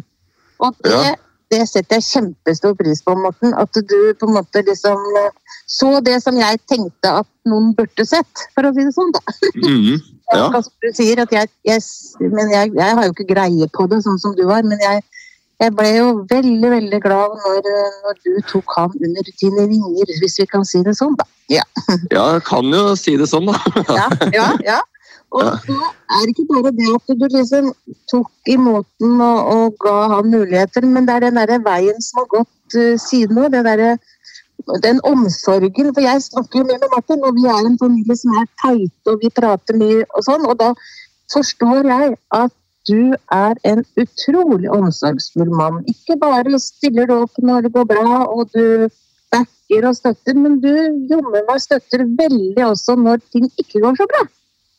[0.61, 1.15] Og det, Ja.
[1.51, 3.53] det setter jeg kjempestor pris på, Morten.
[3.53, 5.31] At du på en måte liksom eh,
[5.71, 9.13] så det som jeg tenkte at noen burde sett, for å si det sånn.
[9.15, 9.21] da.
[9.59, 9.99] Mm
[10.31, 10.45] Ja.
[10.47, 10.61] Ja.
[10.63, 11.81] Du sier, at jeg, jeg,
[12.31, 14.63] men jeg, jeg har jo ikke greie på det, sånn som du har.
[14.63, 15.01] Men jeg,
[15.61, 20.13] jeg ble jo veldig veldig glad når, eh, når du tok han under dine vinger,
[20.21, 21.17] hvis vi kan si det sånn.
[21.19, 21.27] da.
[21.53, 21.65] Ja,
[22.15, 23.59] ja, jeg kan jo si det sånn, da.
[23.99, 24.47] ja, ja.
[24.65, 24.79] ja.
[25.31, 25.75] Og så
[26.11, 27.69] er det ikke bare det at du liksom
[28.11, 32.19] tok imot den og, og ga han muligheter, men det er den derre veien som
[32.23, 33.45] har gått uh, siden nå.
[33.53, 33.93] Det derre
[34.83, 35.93] den omsorgen.
[35.93, 39.05] For jeg snakker jo mye med Martin, og vi er en familie som er teite,
[39.07, 40.43] og vi prater mye og sånn.
[40.51, 40.73] Og da
[41.31, 42.53] forstår jeg at
[42.89, 45.83] du er en utrolig omsorgsfull mann.
[45.91, 48.89] Ikke bare stiller du opp når det går bra, og du
[49.31, 50.71] backer og støtter, men du
[51.11, 54.25] jommen meg støtter veldig også når ting ikke går så bra.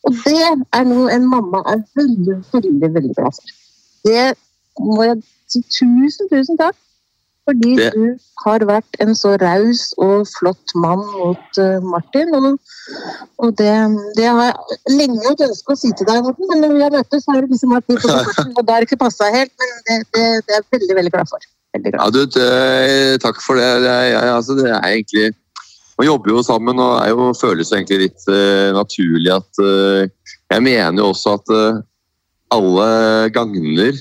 [0.03, 3.53] Og det er noe en mamma er veldig, veldig, veldig glad for.
[4.03, 4.25] Det
[4.83, 6.75] må jeg si tusen, tusen takk.
[7.43, 12.31] Fordi Det- du har vært en så raus og flott mann mot eh, Martin.
[12.37, 12.59] Og,
[13.43, 13.73] og det,
[14.15, 16.95] det har jeg lenge hatt ønske å si til deg, Morten, men når vi har
[16.95, 18.07] møttes, så har det liksom vært litt
[18.57, 19.51] og da har det ikke passa helt.
[19.59, 21.49] Men det, det, det er jeg veldig, veldig glad for.
[21.75, 22.01] Veldig glad.
[22.03, 23.69] Ja, du, det, takk for det.
[23.83, 25.31] det er, ja, altså, det er egentlig
[25.93, 30.07] Man jobber jo sammen og er jo, føles egentlig litt uh, naturlig at uh,
[30.49, 31.81] Jeg mener jo også at uh,
[32.53, 32.87] alle
[33.33, 33.97] gagner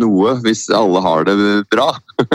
[0.00, 1.34] noe hvis alle har det
[1.68, 1.90] bra.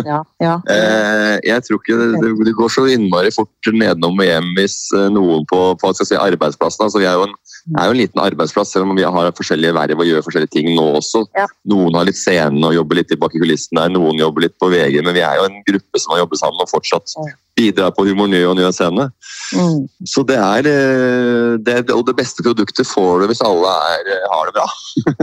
[0.05, 0.55] Ja, ja.
[0.75, 5.07] Eh, jeg tror ikke det, det, går så innmari fort nedenom og hjem hvis eh,
[5.13, 7.36] noen på, på si, arbeidsplassen altså Vi er jo, en,
[7.79, 10.69] er jo en liten arbeidsplass, selv om vi har forskjellige verv og gjør forskjellige ting
[10.75, 11.25] nå også.
[11.38, 11.47] Ja.
[11.71, 14.69] Noen har litt scenen og jobber litt i bak i kulissene, noen jobber litt på
[14.73, 17.17] VG, men vi er jo en gruppe som har jobbet sammen og fortsatt
[17.55, 19.09] bidrar på Humor Ny og Ny Scene.
[19.55, 19.86] Mm.
[20.07, 24.49] Så det er eh, det, Og det beste produktet får du hvis alle er, har
[24.49, 24.67] det bra.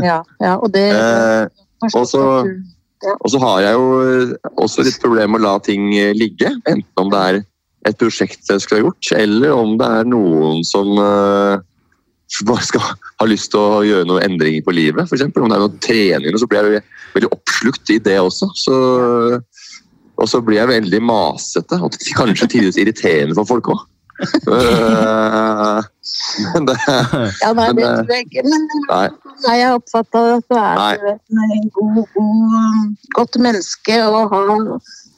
[0.05, 0.57] ja, ja.
[0.59, 2.47] Og det Eh, og så-
[3.03, 6.53] Og så har jeg jo eh, også litt problem med å la ting eh, ligge.
[6.71, 7.41] Enten om det er
[7.89, 11.63] et prosjekt jeg skulle ha gjort, eller om det er noen som eh,
[12.49, 15.09] bare skal ha lyst til å gjøre noen endringer på livet.
[15.09, 15.45] For eksempel.
[15.45, 16.85] om det er noen treninger, så blir jeg
[17.17, 18.49] veldig oppslukt i det også.
[18.57, 18.77] Så,
[20.17, 23.89] og så blir jeg veldig masete, og kanskje tidvis irriterende for folk òg.
[26.55, 26.77] men det,
[27.43, 28.43] Ja, nei, det eh, tror jeg ikke.
[28.49, 29.09] Men nei.
[29.47, 30.73] nei, jeg oppfatta at du er
[31.13, 32.37] et en god, god,
[33.19, 34.43] godt menneske å ha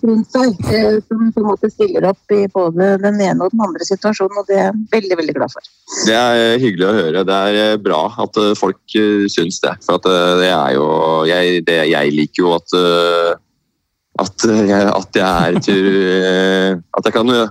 [0.04, 0.58] rundt seg.
[0.70, 4.40] eh, Som på en måte stiller opp i både den ene og den andre situasjonen,
[4.40, 5.62] og det er jeg veldig, veldig glad for.
[6.08, 7.24] Det er hyggelig å høre.
[7.28, 9.74] Det er eh, bra at eh, folk eh, syns det.
[9.86, 10.86] For eh, det er jo
[11.28, 13.32] Jeg, det, jeg liker jo at eh,
[14.22, 17.48] at eh, jeg, at jeg er til eh, At jeg kan eh,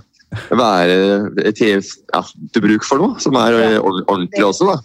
[0.50, 1.80] være til,
[2.14, 2.20] ja,
[2.54, 4.76] til bruk for noe som er eh, ordentlig også, da.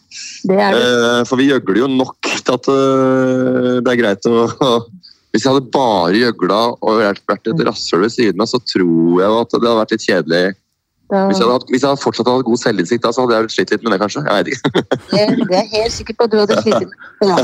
[0.49, 0.85] Det det.
[0.85, 4.47] Eh, For vi gjøgler jo nok til at eh, det er greit å
[5.29, 9.29] Hvis jeg hadde bare gjøgla og vært et rasshøl ved siden av, så tror jeg
[9.29, 10.45] at det hadde vært litt kjedelig.
[11.09, 13.71] Hvis jeg hadde, hvis jeg hadde fortsatt hatt god selvinnsikt, da, så hadde jeg slitt
[13.75, 14.23] litt med det, kanskje.
[14.25, 14.83] Jeg vet ikke.
[15.13, 16.97] det, det er helt sikker på at du hadde slitt litt med.
[17.29, 17.37] Ja.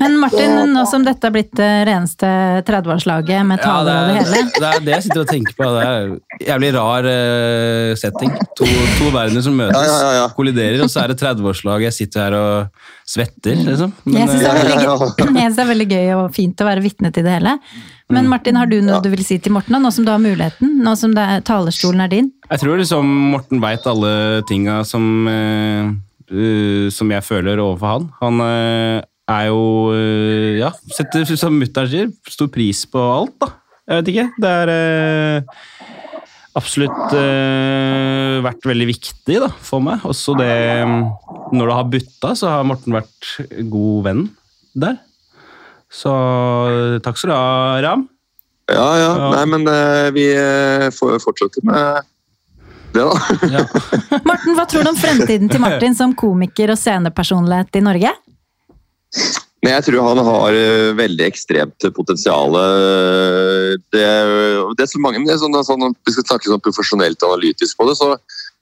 [0.00, 2.28] Men Martin, nå som dette er blitt det reneste
[2.64, 5.68] 30-årslaget med taler det det, hele det er det jeg sitter og tenker på.
[5.76, 8.32] Det er jævlig rar eh, setting.
[8.56, 10.26] To, to verdener som møtes, Ja, ja, ja, ja.
[10.36, 11.84] kolliderer, og så er det 30-årslag.
[11.84, 13.92] Jeg sitter her og svetter, liksom.
[14.08, 17.26] Jeg syns det, eh, Ja, det er veldig gøy og fint å være vitne til
[17.28, 17.56] det hele.
[18.10, 19.00] Men Martin, har du noe Ja.
[19.04, 20.80] du vil si til Morten, nå som du har muligheten?
[20.82, 22.32] Nå som det er, talerstolen er din?
[22.50, 25.92] jeg tror liksom Morten veit alle tinga som, eh,
[26.32, 28.08] eh, som jeg føler overfor han.
[28.24, 29.62] Han er jo
[29.94, 33.52] eh, Ja, setter, som mutter'n sier, stor pris på alt, da.
[33.90, 34.26] Jeg vet ikke.
[34.42, 35.60] Det er eh,
[36.58, 40.04] absolutt eh, vært veldig viktig da, for meg.
[40.06, 40.52] Også det
[40.86, 43.34] Når det har butta, så har Morten vært
[43.72, 44.24] god venn
[44.78, 45.00] der.
[45.90, 46.12] Så
[47.02, 48.06] takk skal du ha, Ram.
[48.70, 49.10] Ja, ja.
[49.18, 49.28] Ja.
[49.34, 52.06] Nei, men eh, vi eh, får fortsette med
[52.94, 53.16] det, da.
[53.50, 53.64] Ja.
[54.28, 58.14] Morten, hva tror du om fremtiden til Martin som komiker og scenepersonlighet i Norge?
[59.60, 62.54] Men jeg tror han har eh, veldig ekstremt potensial.
[62.56, 64.04] eh, Det,
[64.76, 67.76] det er så mange, det er sånn, sånn, vi skal snakke sånn profesjonelt og analytisk
[67.76, 68.14] på det, så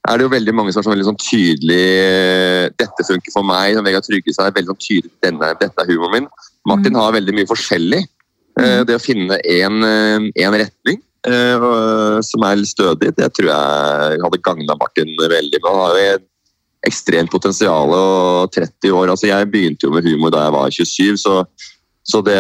[0.09, 3.47] er det jo veldig mange som er sånn veldig sånn tydelig eh, Dette funker for
[3.47, 3.77] meg.
[3.77, 6.31] som Vegard Tryggeseid er veldig sånn tydelig denne, dette er humoren min.
[6.67, 8.03] Martin har veldig mye forskjellig.
[8.59, 11.05] Eh, Det å finne én retning
[12.25, 15.59] som er litt stødig, det tror jeg hadde gagna Martin veldig.
[15.61, 16.19] Men han har jo
[16.87, 19.11] ekstremt potensial og 30 år.
[19.11, 21.43] Altså, jeg begynte jo med humor da jeg var 27, så,
[22.09, 22.39] Så det,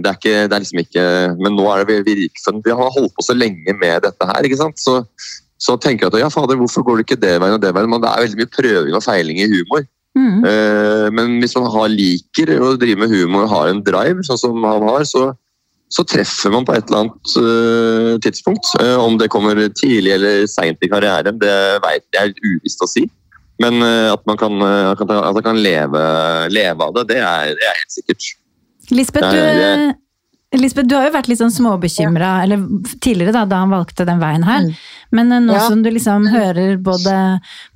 [0.00, 1.02] det, er ikke, det er liksom ikke
[1.44, 2.30] Men nå er det virkelig
[2.64, 4.80] Vi har holdt på så lenge med dette her, ikke sant.
[4.80, 5.02] Så,
[5.58, 7.90] så tenker jeg at ja, fader, hvorfor går det ikke det veien og det veien?
[7.90, 9.84] Men det er veldig mye prøving og feiling i humor.
[10.18, 10.44] Mm.
[10.44, 14.40] Eh, men hvis man har, liker å drive med humor og har en drive, sånn
[14.40, 15.28] som han har, så,
[15.92, 18.72] så treffer man på et eller annet uh, tidspunkt.
[18.80, 21.54] Uh, om det kommer tidlig eller seint i karrieren, det
[21.84, 23.06] vet jeg er uvisst å si.
[23.62, 26.02] Men uh, at man kan, at man kan leve,
[26.54, 28.28] leve, av det, det er, det er helt sikkert.
[28.94, 32.44] Lisbeth, du, Lisbeth, du har jo vært litt sånn småbekymra, ja.
[32.46, 32.62] eller
[33.04, 34.64] tidligere da, da han valgte den veien her.
[34.64, 34.78] Mm.
[35.18, 35.66] Men nå ja.
[35.68, 37.16] som du liksom hører både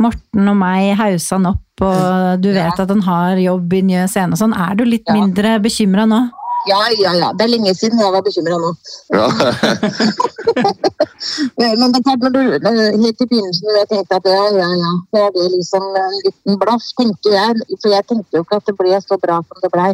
[0.01, 2.85] Morten og meg hause han opp, og du vet ja.
[2.85, 6.23] at han har jobb i Njø scene og sånn, er du litt mindre bekymra nå?
[6.71, 7.29] Ja, ja, ja.
[7.37, 8.71] Det er lenge siden jeg var bekymra nå.
[9.17, 9.27] Ja.
[11.79, 12.41] Men det er klart, når du,
[13.05, 16.61] helt i begynnelsen jeg tenkte at ja, ja, ja, det er det liksom en liten
[16.63, 17.67] blaff, tenker jeg.
[17.83, 19.91] For jeg tenkte jo ikke at det ble så bra som det blei.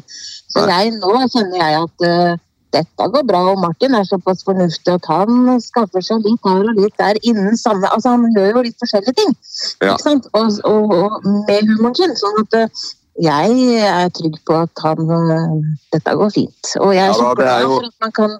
[0.53, 2.35] Så jeg, nå kjenner jeg at uh,
[2.77, 6.81] dette går bra, og Martin er såpass fornuftig at han skaffer seg litt her og
[6.83, 9.33] litt der innen samme Altså, han gjør jo litt forskjellige ting.
[9.81, 9.95] Ja.
[9.95, 10.29] Ikke sant?
[10.37, 12.17] Og, og, og, med humoren sin.
[12.21, 12.87] Sånn at uh,
[13.19, 15.57] jeg er trygg på at han, eh,
[15.95, 16.71] dette går fint.
[16.79, 17.73] Og jeg er ja, glad jo...
[17.75, 18.37] for at man kan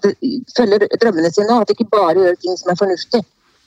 [0.57, 3.23] følge drømmene sine, og at ikke bare gjør ting som er fornuftig.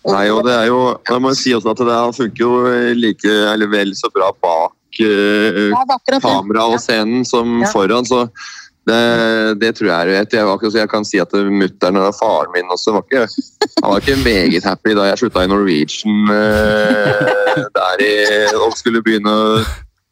[0.07, 2.53] Nei, og det er jo, jeg må si også at det funker jo
[2.97, 7.69] like, eller vel så bra bak uh, ja, kamera og scenen som ja.
[7.69, 8.07] foran.
[8.07, 8.23] så
[8.89, 8.97] det,
[9.61, 10.33] det, tror jeg er rett.
[10.33, 13.27] Jeg, var, jeg kan si at mutter'n og faren min også var ikke,
[13.83, 18.11] han var ikke meget happy da jeg slutta i Norwegian uh, der i,
[18.57, 19.63] og skulle begynne å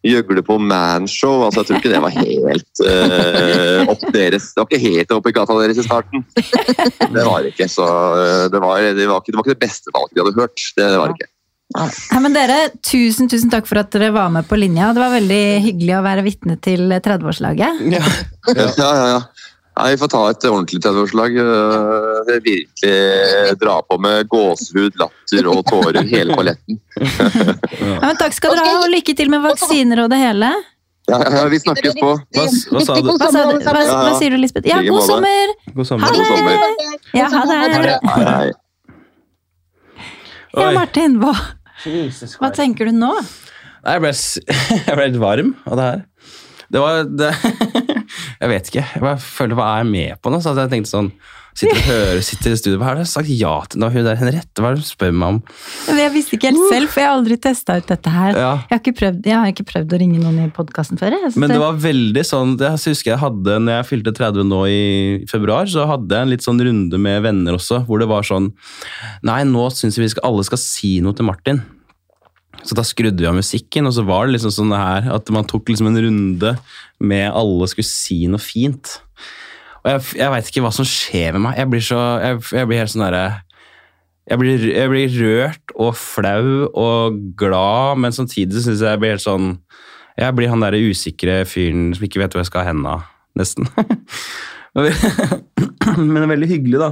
[0.05, 1.43] gjøgle på manshow.
[1.45, 5.27] Altså, jeg tror ikke det var helt uh, opp deres Det var ikke helt opp
[5.27, 6.23] i gata deres i starten.
[6.35, 7.67] Det var ikke.
[7.71, 10.39] Så uh, det, var, det, var ikke, det, var, ikke, det beste valget de hadde
[10.39, 10.55] hørt.
[10.77, 11.33] Det, det var det ikke.
[11.69, 14.87] Ja, men dere, tusen tusen takk for at dere var med på linja.
[14.95, 17.83] Det var veldig hyggelig å være vitne til 30-årslaget.
[17.93, 18.01] Ja.
[18.55, 19.19] ja, ja, ja.
[19.79, 21.37] Nei, Vi får ta et ordentlig 30-årslag.
[21.39, 26.81] Eh, virkelig dra på med gåsehud, latter og tårer, hele paletten.
[26.99, 30.51] ja, men takk skal dere ha, og lykke til med vaksiner og det hele.
[31.09, 32.09] Ja, ja, vi snakkes på.
[32.35, 33.07] Hva, hva sa du?
[33.09, 34.67] Hva, hva, hva, sier du, Lisbeth?
[34.69, 35.53] Ja, god sommer!
[35.73, 36.05] God sommer.
[36.05, 36.11] Ha
[36.43, 36.89] det!
[37.17, 38.51] Ja, ha det.
[40.59, 41.33] Ja, Martin, hva,
[42.41, 43.13] hva tenker du nå?
[43.79, 44.13] Nei, jeg ble,
[44.89, 46.05] jeg ble litt varm av det her.
[46.69, 47.29] Det var det,
[48.39, 48.85] Jeg vet ikke.
[48.95, 50.39] Jeg bare føler hva er jeg med på nå?
[50.43, 51.11] Så jeg tenkte sånn
[51.59, 53.89] Sitter og hører, sitter i studio Hva har du sagt ja til nå?
[53.91, 55.39] Hun der Henriette, hva er det hun spør meg om?
[55.97, 58.37] Jeg visste ikke helt selv, for jeg har aldri testa ut dette her.
[58.37, 58.51] Ja.
[58.69, 61.17] Jeg, har prøvd, jeg, har ikke prøvd, å ringe noen i podkasten før.
[61.17, 64.61] Jeg, Men det var veldig sånn jeg husker jeg hadde når jeg fylte 30 nå
[64.71, 64.85] i
[65.31, 68.53] februar, så hadde jeg en litt sånn runde med venner også, hvor det var sånn
[69.27, 71.59] Nei, nå syns vi skal, alle skal si noe til Martin.
[72.65, 75.29] Så da skrudde vi av musikken, og så var det liksom sånn det her at
[75.33, 76.55] man tok liksom en runde
[76.99, 78.97] med alle skulle si noe fint.
[79.83, 81.59] Og jeg, jeg veit ikke hva som skjer med meg.
[81.61, 83.23] Jeg blir så Jeg, jeg blir helt sånn derre
[84.29, 84.37] jeg,
[84.75, 89.47] jeg blir, rørt og flau og glad, men samtidig syns jeg jeg blir helt sånn
[90.19, 93.07] Jeg blir han derre usikre fyren som ikke vet hvor jeg skal ha av,
[93.39, 93.69] nesten.
[94.75, 96.89] men det er veldig hyggelig, da.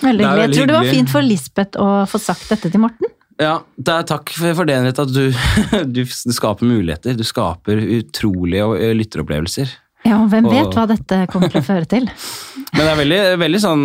[0.00, 0.42] Veldig hyggelig.
[0.42, 3.12] Jeg tror det var fint for Lisbeth å få sagt dette til Morten.
[3.40, 5.24] Ja, det er takk for det, Henriette, at du,
[5.94, 7.16] du, du, skaper muligheter.
[7.18, 9.72] Du skaper utrolige lytteropplevelser.
[10.04, 12.08] Ja, og hvem vet hva dette kommer til å føre til?
[12.74, 13.84] Men det er veldig, veldig, sånn,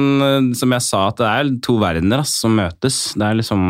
[0.57, 3.01] som jeg sa, at det er to verdener ass, som møtes.
[3.17, 3.63] Det er liksom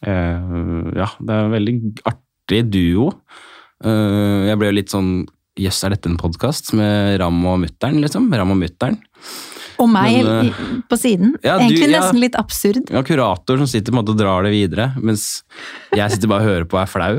[0.00, 0.54] eh,
[0.96, 1.76] Ja, det er en veldig
[2.08, 3.12] artig duo.
[3.78, 5.10] Uh, jeg ble jo litt sånn
[5.58, 8.28] Jøss, yes, er dette en podkast med Ram og mutter'n, liksom?
[8.30, 8.94] Ram og mutter'n.
[9.78, 11.34] Og meg Men, uh, på siden.
[11.44, 12.88] Ja, Egentlig nesten ja, litt absurd.
[12.90, 15.44] Ja, kurator som sitter på en måte og drar det videre, mens
[15.94, 17.12] jeg sitter bare og hører på og er flau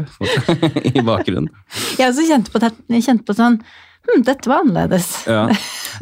[0.99, 1.51] i bakgrunnen.
[1.99, 3.61] Jeg også kjente på, det, kjente på sånn
[4.09, 5.09] Hm, dette var annerledes.
[5.27, 5.45] Ja.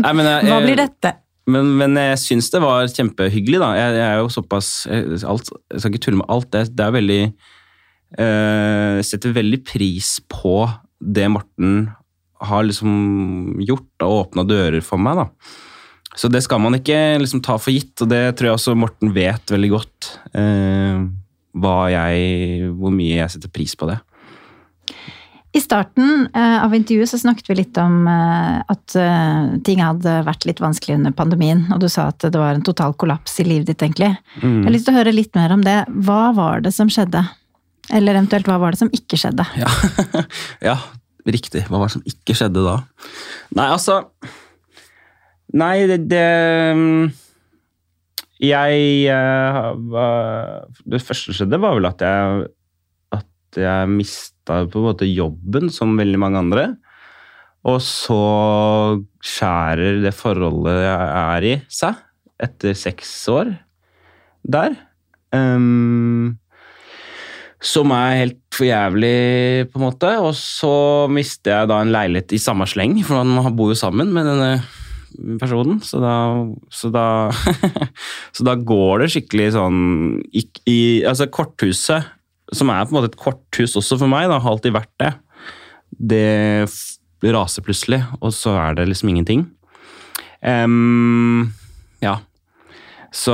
[0.03, 1.13] Nei, jeg, Hva blir dette?
[1.47, 3.69] Men, men jeg syns det var kjempehyggelig, da.
[3.77, 6.49] Jeg, jeg er jo såpass jeg, alt, jeg, skal ikke tulle med alt.
[6.53, 7.21] Det, det er veldig
[8.23, 10.59] eh, setter veldig pris på
[10.97, 11.87] det Morten
[12.47, 15.55] har liksom gjort og åpna dører for meg, da.
[16.17, 19.13] Så det skal man ikke liksom ta for gitt, og det tror jeg også Morten
[19.13, 20.11] vet veldig godt.
[20.33, 21.05] Eh,
[21.93, 23.99] jeg, hvor mye jeg setter pris på det.
[25.57, 30.19] I starten eh, av intervjuet så snakket vi litt om eh, at eh, ting hadde
[30.27, 33.47] vært litt vanskelig under pandemien, og du sa at det var en total kollaps i
[33.47, 34.11] livet ditt, egentlig.
[34.41, 34.59] Mm.
[34.59, 35.79] Jeg har lyst til å høre litt mer om det.
[36.05, 37.23] Hva var det som skjedde?
[37.95, 39.47] Eller eventuelt hva var det som ikke skjedde?
[39.57, 39.71] Ja,
[40.73, 40.77] ja
[41.27, 41.65] riktig.
[41.71, 42.75] Hva var det som ikke skjedde da?
[43.57, 44.01] Nei, altså
[45.55, 46.23] Nei, det, det
[48.43, 49.69] Jeg uh,
[50.83, 52.49] Det første som skjedde, var vel at jeg,
[53.15, 56.65] at jeg mista på en måte jobben, som veldig mange andre.
[57.67, 58.19] Og så
[59.23, 62.03] skjærer det forholdet jeg er i, seg
[62.43, 63.55] etter seks år
[64.47, 64.75] der.
[65.33, 66.37] Um,
[67.57, 70.11] som er helt for jævlig, på en måte.
[70.21, 74.13] Og så mister jeg da en leilighet i samme sleng, for man bor jo sammen
[74.15, 74.51] med denne
[75.41, 75.79] personen.
[75.83, 76.15] Så da,
[76.73, 77.05] så da,
[78.35, 79.81] så da går det skikkelig sånn
[80.31, 82.07] i, i, Altså, korthuset,
[82.55, 85.11] som er på en måte et korthus også for meg, da, har alltid vært det.
[85.97, 89.47] Det raser plutselig, og så er det liksom ingenting.
[90.41, 91.49] Um,
[92.03, 92.19] ja.
[93.15, 93.33] Så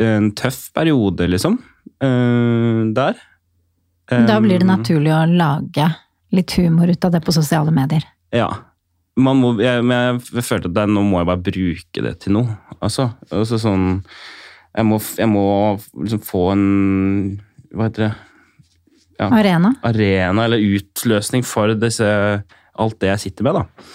[0.00, 1.60] en tøff periode, liksom.
[2.02, 3.20] Uh, der.
[4.10, 5.90] Um, da blir det naturlig å lage
[6.34, 8.04] litt humor ut av det på sosiale medier.
[8.34, 8.48] Ja.
[9.20, 12.34] Man må, jeg, jeg, jeg følte at det, nå må jeg bare bruke det til
[12.34, 12.56] noe.
[12.80, 13.84] Altså, altså sånn
[14.74, 15.44] Jeg må, jeg må
[16.02, 16.64] liksom få en
[17.70, 18.14] Hva heter det?
[19.20, 19.70] Ja, arena.
[19.86, 22.08] Arena eller utløsning for disse,
[22.82, 23.92] alt det jeg sitter med, da.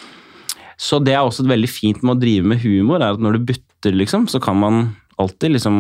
[0.80, 3.50] Så det er også veldig fint med å drive med humor, er at når du
[3.50, 4.78] butter, liksom, så kan man
[5.20, 5.76] alltid liksom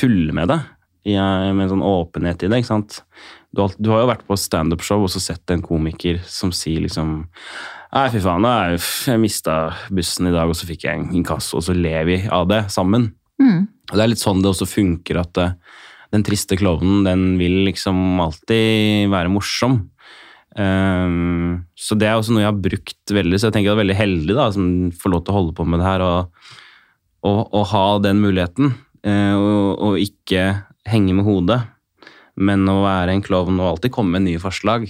[0.00, 0.62] tulle med det
[1.04, 2.62] med en sånn åpenhet i det.
[2.62, 3.02] ikke sant?
[3.52, 6.84] Du har, du har jo vært på standup-show og så sett en komiker som sier
[6.86, 7.20] liksom
[7.92, 8.78] Nei, fy faen, jeg,
[9.10, 9.54] jeg mista
[9.92, 12.62] bussen i dag, og så fikk jeg en inkasso, og så ler vi av det
[12.72, 13.10] sammen.
[13.36, 13.66] Mm.
[13.90, 15.80] Og Det er litt sånn det også funker, at det, eh,
[16.12, 19.78] den triste klovnen, den vil liksom alltid være morsom.
[20.52, 23.80] Um, så det er også noe jeg har brukt veldig, så jeg tenker jeg er
[23.80, 24.66] veldig heldig da, som
[25.00, 26.50] får lov til å holde på med det her, og,
[27.24, 28.74] og, og ha den muligheten.
[29.02, 30.44] Uh, og, og, ikke
[30.86, 31.62] henge med hodet,
[32.40, 34.88] men å være en klovn og alltid komme med nye forslag.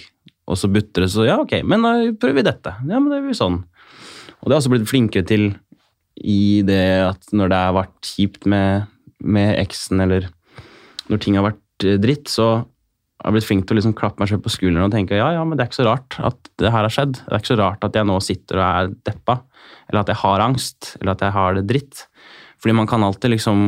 [0.51, 2.75] Og så butter det, så ja, ok, men da prøver vi dette.
[2.89, 3.61] Ja, men det er jo sånn.
[4.43, 5.53] Og det har også blitt flinkere til
[6.19, 8.89] i det at når det har vært kjipt med,
[9.23, 10.29] med eksen, eller
[11.11, 12.51] når ting har vært eh, dritt, så
[13.23, 15.29] har jeg blitt flink til å liksom klappe meg selv på skulderen og tenke ja,
[15.37, 17.21] ja, men det er ikke så rart at det her har skjedd.
[17.21, 19.39] Det er ikke så rart at jeg nå sitter og er deppa,
[19.87, 22.05] eller at jeg har angst, eller at jeg har det dritt.
[22.63, 23.63] Fordi man kan alltid liksom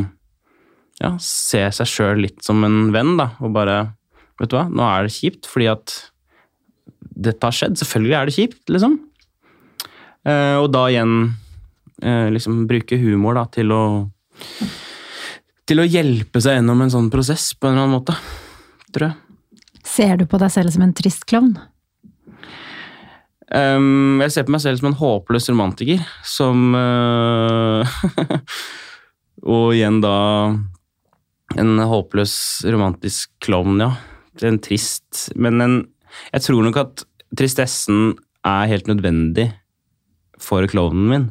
[1.02, 3.84] ja, se seg sjøl litt som en venn, da, og bare
[4.34, 5.92] Vet du hva, nå er det kjipt fordi at
[6.98, 7.76] dette har skjedd.
[7.78, 8.96] Selvfølgelig er det kjipt, liksom.
[10.26, 11.12] Eh, og da igjen
[12.02, 13.84] eh, liksom bruke humor da, til å
[15.68, 18.16] til å hjelpe seg gjennom en sånn prosess på en eller annen måte,
[18.90, 19.60] tror jeg.
[19.84, 21.54] Ser du på deg selv som en trist klovn?
[23.54, 27.86] Um, jeg ser på meg selv som en håpløs romantiker, som uh,
[29.54, 30.16] Og igjen da
[31.60, 32.34] en håpløs,
[32.70, 33.92] romantisk klovn, ja.
[34.42, 35.74] En trist Men en
[36.32, 38.14] Jeg tror nok at tristessen
[38.46, 39.48] er helt nødvendig
[40.42, 41.24] for klovnen min.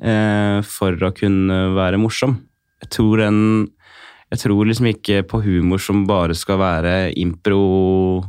[0.00, 2.36] Eh, for å kunne være morsom.
[2.84, 3.40] Jeg tror en
[4.32, 8.24] Jeg tror liksom ikke på humor som bare skal være impro,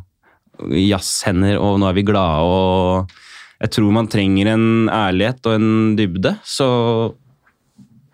[0.70, 3.16] jazzhender og nå er vi glade og
[3.58, 6.38] Jeg tror man trenger en ærlighet og en dybde.
[6.46, 6.68] Så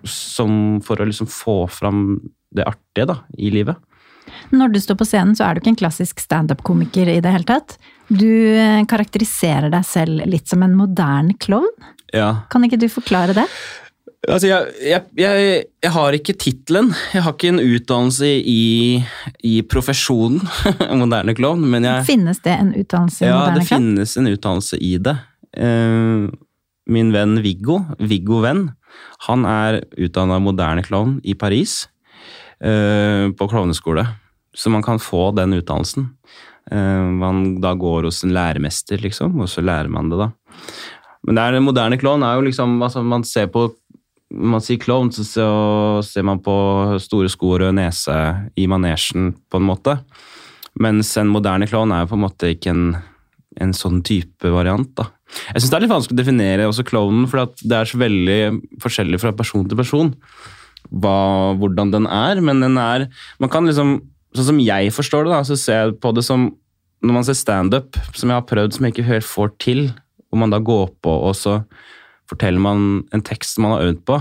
[0.07, 2.15] som for å liksom få fram
[2.55, 3.79] det artige da, i livet.
[4.53, 7.47] Når du står på scenen, så er du ikke en klassisk standup-komiker i det hele
[7.47, 7.77] tatt.
[8.07, 11.71] Du eh, karakteriserer deg selv litt som en moderne klovn.
[12.13, 12.45] Ja.
[12.53, 13.47] Kan ikke du forklare det?
[14.23, 16.93] Altså, jeg, jeg, jeg, jeg har ikke tittelen.
[17.11, 19.01] Jeg har ikke en utdannelse i,
[19.43, 20.39] i profesjonen
[21.01, 21.65] moderne klovn.
[21.73, 23.67] Men jeg, finnes det en utdannelse i ja, moderne klovn?
[23.67, 25.17] Ja, det finnes en utdannelse i det.
[25.53, 26.31] Uh,
[26.93, 28.69] min venn Viggo, Viggo Venn,
[29.27, 31.83] han er utdanna moderne klovn i Paris.
[32.63, 34.05] Eh, på klovneskole.
[34.55, 36.07] Så man kan få den utdannelsen.
[36.71, 40.29] Eh, man da går hos en læremester, liksom, og så lærer man det, da.
[41.27, 43.69] Men det er den moderne klovn er jo liksom altså Man ser på
[44.33, 46.53] man sier klovn, så ser man på
[46.97, 48.15] store sko og rød nese
[48.57, 49.93] i manesjen, på en måte.
[50.81, 52.95] Mens en moderne klovn er jo på en måte ikke en,
[53.61, 55.11] en sånn type variant, da.
[55.51, 58.39] Jeg syns det er litt vanskelig å definere også klovnen, for det er så veldig
[58.81, 60.15] forskjellig fra person til person
[60.93, 63.07] hva, hvordan den er, men den er
[63.41, 64.01] Man kan liksom
[64.33, 66.47] Sånn som jeg forstår det, da, så ser jeg på det som
[67.05, 69.81] Når man ser standup, som jeg har prøvd som jeg ikke helt får til,
[70.29, 71.59] hvor man da går på, og så
[72.31, 74.17] forteller man en tekst man har øvd på,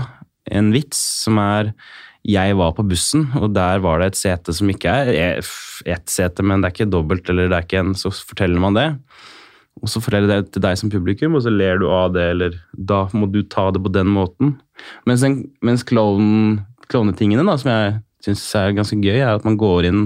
[0.51, 1.71] en vits som er
[2.27, 5.39] jeg var på bussen, og der var det et sete som ikke er
[5.87, 8.77] ett sete, men det er ikke dobbelt, eller det er ikke en, så forteller man
[8.77, 8.87] det.
[9.81, 12.57] Og så forteller det til deg som publikum, og så ler du av det, eller
[12.77, 14.55] da må du ta det på den måten.
[15.09, 20.05] Mens, en, mens klovnetingene, som jeg syns er ganske gøy, er at man går inn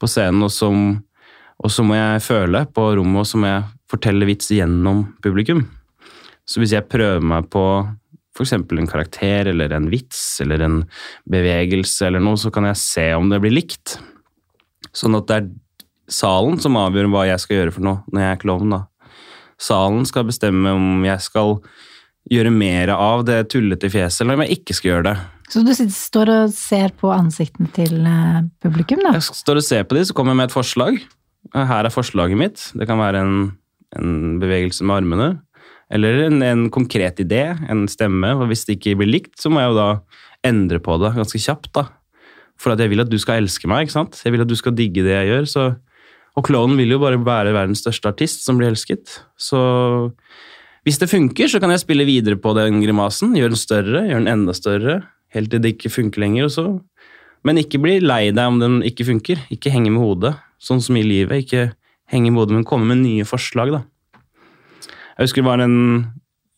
[0.00, 3.68] på scenen, og så, og så må jeg føle på rommet, og så må jeg
[3.92, 5.62] fortelle vits gjennom publikum.
[6.46, 7.62] Så hvis jeg prøver meg på
[8.36, 8.52] f.eks.
[8.56, 10.80] en karakter eller en vits eller en
[11.30, 13.96] bevegelse eller noe, så kan jeg se om det blir likt.
[14.96, 15.48] Sånn at det er
[16.08, 18.70] salen som avgjør hva jeg skal gjøre for noe når jeg er klovn.
[18.70, 18.84] da.
[19.58, 21.56] salen skal bestemme om jeg skal
[22.30, 25.16] gjøre mer av det tullete fjeset, eller om jeg ikke skal gjøre det.
[25.48, 29.12] Så du sitter- står og ser på ansiktene til eh, publikum, da?
[29.14, 30.98] Jeg står og ser på dem, så kommer jeg med et forslag.
[31.54, 32.64] Her er forslaget mitt.
[32.74, 33.36] Det kan være en,
[33.94, 35.28] en bevegelse med armene.
[35.94, 38.32] Eller en, en konkret idé, en stemme.
[38.34, 39.88] Og hvis det ikke blir likt, så må jeg jo da
[40.50, 41.70] endre på det ganske kjapt.
[41.78, 41.86] da.
[42.58, 43.86] For at jeg vil at du skal elske meg.
[43.86, 44.18] ikke sant?
[44.24, 45.46] Jeg vil at du skal digge det jeg gjør.
[45.46, 45.66] så...
[46.36, 49.20] Og klovnen vil jo bare være verdens største artist som blir elsket.
[49.40, 49.58] Så
[50.84, 53.32] hvis det funker, så kan jeg spille videre på den grimasen.
[53.38, 54.98] Gjøre den større, gjøre den enda større.
[55.34, 56.44] Helt til det ikke funker lenger.
[56.46, 56.66] og så
[57.46, 59.42] men ikke bli lei deg om den ikke funker.
[59.54, 61.44] Ikke henge med hodet, sånn som i livet.
[61.44, 61.68] Ikke
[62.10, 63.84] henge med hodet, men komme med nye forslag, da.
[65.16, 65.76] Jeg husker det var en,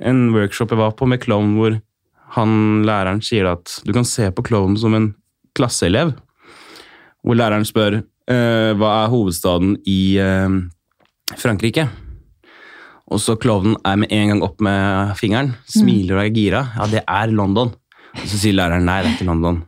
[0.01, 1.76] en workshop jeg var på med klovn, hvor
[2.39, 2.55] han
[2.89, 5.12] læreren sier at du kan se på klovnen som en
[5.59, 6.14] klasseelev.
[7.22, 10.59] Hvor læreren spør hva er hovedstaden i eh,
[11.41, 11.87] Frankrike?
[13.09, 16.62] Og så klovnen er med en gang opp med fingeren, smiler og er gira.
[16.76, 17.72] Ja, det er London.
[18.12, 19.62] Og så sier læreren nei, det er ikke London.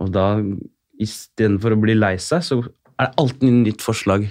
[0.00, 0.26] Og da,
[1.00, 4.24] istedenfor å bli lei seg, så er det alltid et nytt forslag.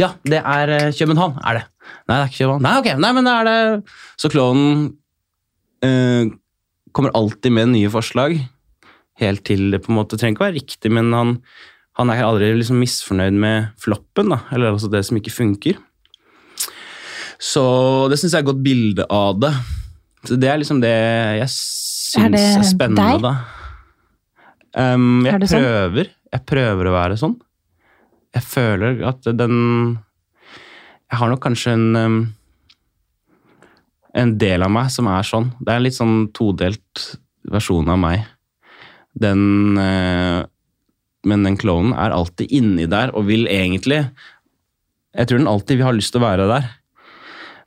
[0.00, 1.64] Ja, det er eh, København, er det.
[2.08, 2.66] Nei, det er ikke København.
[2.66, 3.96] Nei, ok, nei, men det er det.
[4.20, 4.84] Så klovnen
[5.86, 6.30] eh,
[6.96, 8.36] kommer alltid med nye forslag,
[9.22, 11.34] helt til det på en måte trenger ikke å være riktig, men han,
[11.98, 15.78] han er aldri liksom misfornøyd med floppen, da, eller altså det som ikke funker.
[17.38, 17.64] Så
[18.10, 19.52] det syns jeg er et godt bilde av det.
[20.26, 20.94] Så det er liksom det
[21.38, 23.26] jeg syns Er er, spennende, deg?
[23.26, 23.34] da.
[24.78, 25.62] Um, jeg sånn?
[25.62, 26.10] prøver.
[26.32, 27.36] Jeg prøver å være sånn.
[28.36, 29.54] Jeg føler at den
[31.08, 32.18] Jeg har nok kanskje en um,
[34.18, 35.50] en del av meg som er sånn.
[35.60, 37.04] Det er en litt sånn todelt
[37.48, 38.24] versjon av meg.
[39.18, 40.42] Den eh,
[41.28, 44.06] Men den klonen er alltid inni der og vil egentlig
[45.16, 46.68] Jeg tror den alltid har lyst til å være der.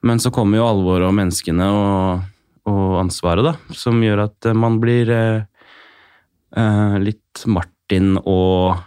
[0.06, 2.22] Men så kommer jo alvoret og menneskene og,
[2.70, 5.44] og ansvaret, da, som gjør at man blir eh,
[6.58, 8.80] eh, litt Martin og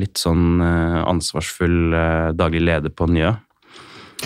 [0.00, 3.34] litt sånn eh, ansvarsfull eh, daglig leder på Njø.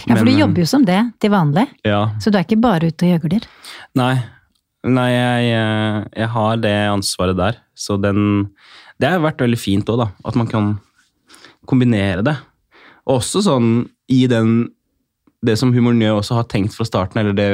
[0.07, 2.91] Ja, for du jobber jo som det til vanlig, Ja, så du er ikke bare
[2.93, 3.47] ute og gjøgler.
[3.99, 4.15] Nei,
[4.87, 7.59] nei jeg, eh, jeg har det ansvaret der.
[7.79, 8.51] Så den
[8.99, 10.09] Det har vært veldig fint òg, da.
[10.27, 10.73] At man kan
[11.69, 12.35] kombinere det.
[13.07, 14.75] Og også sånn i den
[15.39, 17.51] Det som Humor Njø også har tenkt fra starten, eller det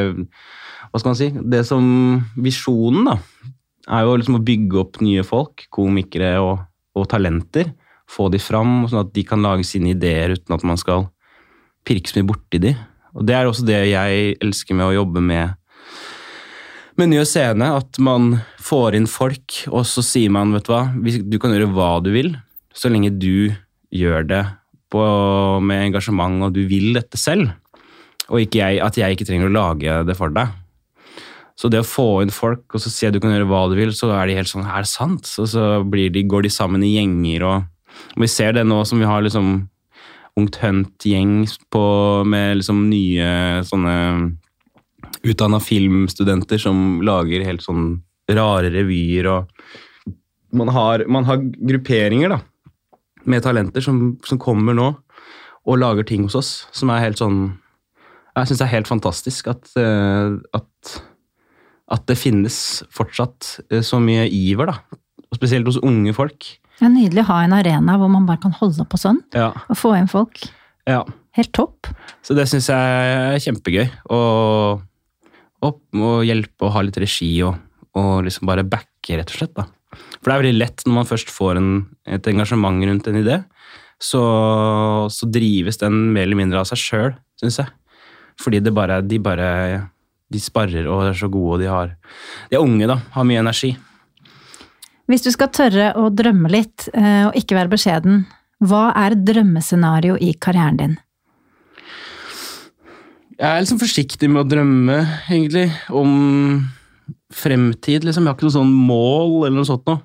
[0.88, 1.26] Hva skal man si?
[1.52, 1.84] Det som
[2.40, 3.18] Visjonen, da,
[3.92, 6.62] er jo liksom å bygge opp nye folk, komikere og,
[6.96, 7.74] og talenter.
[8.08, 11.10] Få de fram, sånn at de kan lage sine ideer uten at man skal
[11.84, 12.72] pirke så mye borti de.
[13.14, 15.58] Og det er også det jeg elsker med å jobbe med
[17.00, 20.84] med Ny scene, at man får inn folk, og så sier man, vet du hva,
[20.94, 22.34] du kan gjøre hva du vil,
[22.74, 23.54] så lenge du
[23.94, 24.42] gjør det
[24.94, 25.02] på,
[25.64, 27.50] med engasjement, og du vil dette selv,
[28.30, 30.54] og jeg, at jeg ikke trenger å lage det for deg.
[31.54, 33.76] Så det å få inn folk, og så si at du kan gjøre hva du
[33.78, 35.28] vil, så er de helt sånn, er det sant?
[35.38, 37.68] Og så de, går de sammen i gjenger, og,
[38.14, 39.54] og vi ser det nå som vi har liksom
[40.34, 41.44] Ungt Hunt-gjeng
[42.26, 43.26] med liksom nye
[43.68, 43.92] sånne
[45.22, 49.50] utdanna filmstudenter som lager helt sånn rare revyer og
[50.54, 52.38] man har, man har grupperinger da,
[53.28, 54.90] med talenter som, som kommer nå
[55.64, 57.58] og lager ting hos oss som er helt sånn
[58.36, 60.94] Jeg syns det er helt fantastisk at, eh, at,
[61.94, 62.56] at det finnes
[62.90, 64.98] fortsatt eh, så mye iver, da.
[65.30, 66.48] Og spesielt hos unge folk.
[66.80, 69.52] Det er nydelig å ha en arena hvor man bare kan holde på sånn, Ja,
[69.68, 70.42] og få inn folk.
[70.90, 71.04] ja.
[71.34, 71.88] Helt topp.
[72.22, 73.88] Så det syns jeg er kjempegøy.
[74.14, 74.82] Og,
[75.64, 77.56] og, og hjelpe og ha litt regi og,
[77.98, 79.54] og liksom bare backe, rett og slett.
[79.56, 79.68] da.
[80.18, 81.72] For det er veldig lett når man først får en,
[82.10, 83.40] et engasjement rundt en idé,
[84.02, 84.22] så,
[85.12, 87.10] så drives den mer eller mindre av seg sjøl,
[87.40, 87.72] syns jeg.
[88.42, 89.50] Fordi det bare, de bare
[90.32, 91.94] de sparrer og er så gode, og de har
[92.50, 92.98] De er unge, da.
[93.14, 93.74] Har mye energi.
[95.10, 98.24] Hvis du skal tørre å drømme litt, eh, og ikke være beskjeden,
[98.64, 100.94] hva er drømmescenario i karrieren din?
[103.34, 106.12] Jeg er liksom forsiktig med å drømme, egentlig, om
[107.34, 108.04] fremtid.
[108.06, 108.24] liksom.
[108.24, 110.02] Jeg har ikke noe sånn mål eller noe sånt noe.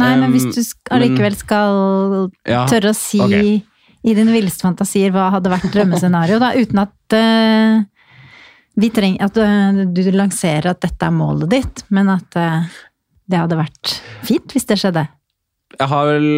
[0.00, 3.58] Nei, men hvis du sk- allikevel skal Ja, tørre å si okay.
[4.02, 7.82] i dine villeste fantasier hva hadde vært drømmescenario, da, uten at uh,
[8.80, 12.64] vi trenger at eh, du lanserer at dette er målet ditt, men at uh,
[13.28, 15.04] det hadde vært fint hvis det skjedde.
[15.76, 16.28] Jeg har vel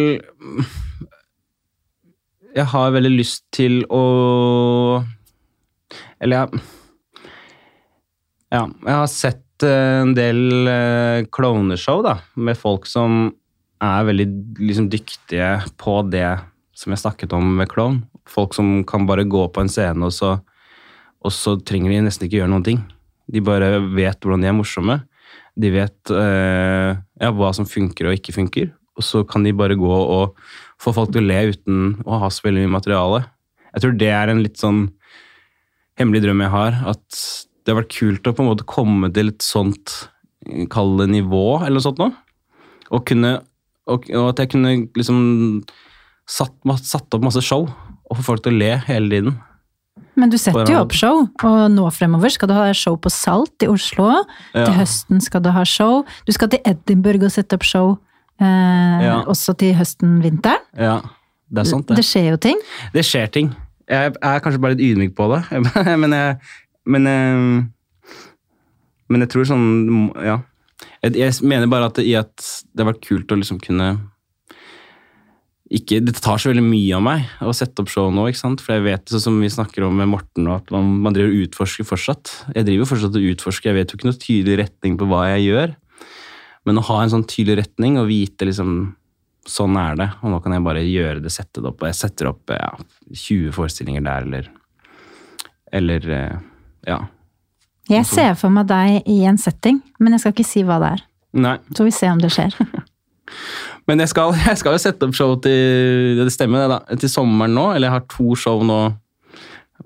[2.53, 4.01] Jeg har veldig lyst til å
[6.23, 6.63] Eller jeg
[8.53, 13.31] Ja, jeg har sett eh, en del eh, klovneshow, da, med folk som
[13.83, 14.27] er veldig
[14.59, 16.27] liksom, dyktige på det
[16.77, 18.03] som jeg snakket om med klovn.
[18.29, 20.35] Folk som kan bare gå på en scene og så,
[21.25, 22.83] og så trenger de nesten ikke gjøre noen ting.
[23.25, 24.99] De bare vet hvordan de er morsomme.
[25.59, 28.71] De vet eh, ja, hva som funker og ikke funker.
[28.99, 30.37] Og så kan de bare gå og
[30.81, 33.23] få folk til å le uten å ha så veldig mye materiale.
[33.73, 34.85] Jeg tror det er en litt sånn
[35.99, 36.79] hemmelig drøm jeg har.
[36.93, 37.19] At
[37.63, 40.09] det har vært kult å på en måte komme til et sånt
[40.73, 42.11] Kall det nivå, eller noe sånt noe.
[42.91, 43.29] Og, kunne,
[43.87, 45.21] og, og at jeg kunne liksom
[46.27, 46.51] satt,
[46.83, 49.37] satt opp masse show og få folk til å le hele tiden.
[50.19, 53.63] Men du setter jo opp show, og nå fremover skal du ha show på Salt
[53.63, 54.09] i Oslo.
[54.51, 54.65] Ja.
[54.67, 56.03] Til høsten skal du ha show.
[56.27, 57.95] Du skal til Edinburgh og sette opp show.
[58.43, 59.21] Eh, Ja.
[59.31, 60.59] Også til høsten-vinteren.
[60.77, 60.99] Ja,
[61.49, 62.05] det er sant, Det det.
[62.05, 62.59] skjer jo ting.
[62.93, 63.53] Det skjer ting.
[63.89, 65.41] Jeg er kanskje bare litt ydmyk på det,
[66.01, 66.37] men jeg
[66.85, 67.67] Men, jeg-
[69.09, 69.67] men jeg tror sånn
[70.23, 70.39] Ja.
[71.03, 73.91] Jeg, jeg mener bare at det, det har vært kult å liksom kunne
[75.73, 78.61] ikke, Det tar så veldig mye av meg å sette opp show nå, ikke sant?
[78.61, 81.47] for jeg vet sånn som vi snakker om med Morten, at man, man driver og
[81.47, 82.29] utforsker fortsatt.
[82.53, 85.47] Jeg driver fortsatt og utforsker, jeg vet jo ikke noe tydelig retning på hva jeg
[85.47, 85.73] gjør.
[86.67, 88.75] Men å ha en sånn tydelig retning og vite liksom
[89.49, 91.81] sånn er det, og nå kan jeg bare gjøre det, sette det opp.
[91.83, 92.71] Og jeg setter opp ja,
[93.11, 94.51] 20 forestillinger der, eller
[95.73, 96.39] Eller eh,
[96.87, 96.99] ja.
[97.89, 100.91] Jeg ser for meg deg i en setting, men jeg skal ikke si hva det
[100.95, 101.05] er.
[101.33, 101.57] Nei.
[101.75, 102.55] Så vi ser om det skjer.
[103.89, 106.97] Men jeg skal, jeg skal jo sette opp show til Det stemmer, det, da.
[107.01, 107.65] Til sommeren nå.
[107.73, 108.79] Eller jeg har to show nå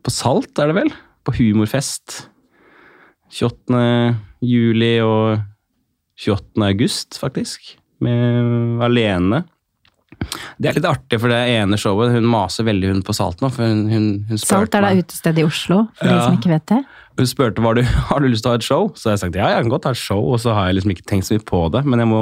[0.05, 0.91] på Salt, er det vel?
[1.25, 2.27] På Humorfest.
[3.33, 3.79] 28.
[4.45, 5.39] juli og
[6.19, 6.67] 28.
[6.67, 7.73] august, faktisk.
[8.03, 9.43] Med Alene.
[10.57, 13.51] Det er litt artig, for det ene showet Hun maser veldig hun på Salt nå.
[13.53, 16.53] For hun, hun, hun Salt er da utestedet utested i Oslo, for de som ikke
[16.53, 16.79] vet det.
[17.17, 19.23] Hun spurte om du, har du lyst til å ha et show, så har jeg
[19.25, 20.21] sagt ja, jeg kan godt ha et show.
[20.33, 22.21] Og så har jeg liksom ikke tenkt så mye på det, men jeg må,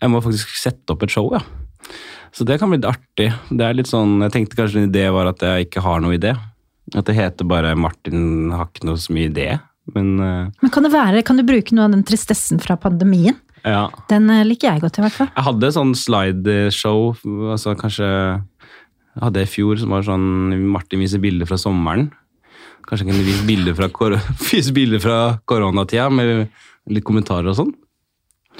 [0.00, 1.42] jeg må faktisk sette opp et show, ja.
[2.34, 3.28] Så det kan bli litt artig.
[3.46, 6.16] Det er litt sånn, Jeg tenkte kanskje en idé var at jeg ikke har noe
[6.16, 6.32] idé.
[6.92, 9.52] At det heter bare Martin har ikke noe så mye idé.
[9.94, 13.38] Men eh, Men kan det være, kan du bruke noe av den tristessen fra pandemien?
[13.64, 13.84] Ja.
[14.10, 15.30] Den eh, liker jeg godt, i hvert fall.
[15.34, 17.14] Jeg hadde sånn slideshow,
[17.54, 20.26] altså kanskje Jeg hadde i fjor som var sånn
[20.72, 22.10] Martin viser bilder fra sommeren.
[22.84, 24.18] Kanskje jeg kunne vise bilder fra, kor
[25.06, 26.48] fra koronatida med
[26.92, 27.72] litt kommentarer og sånn.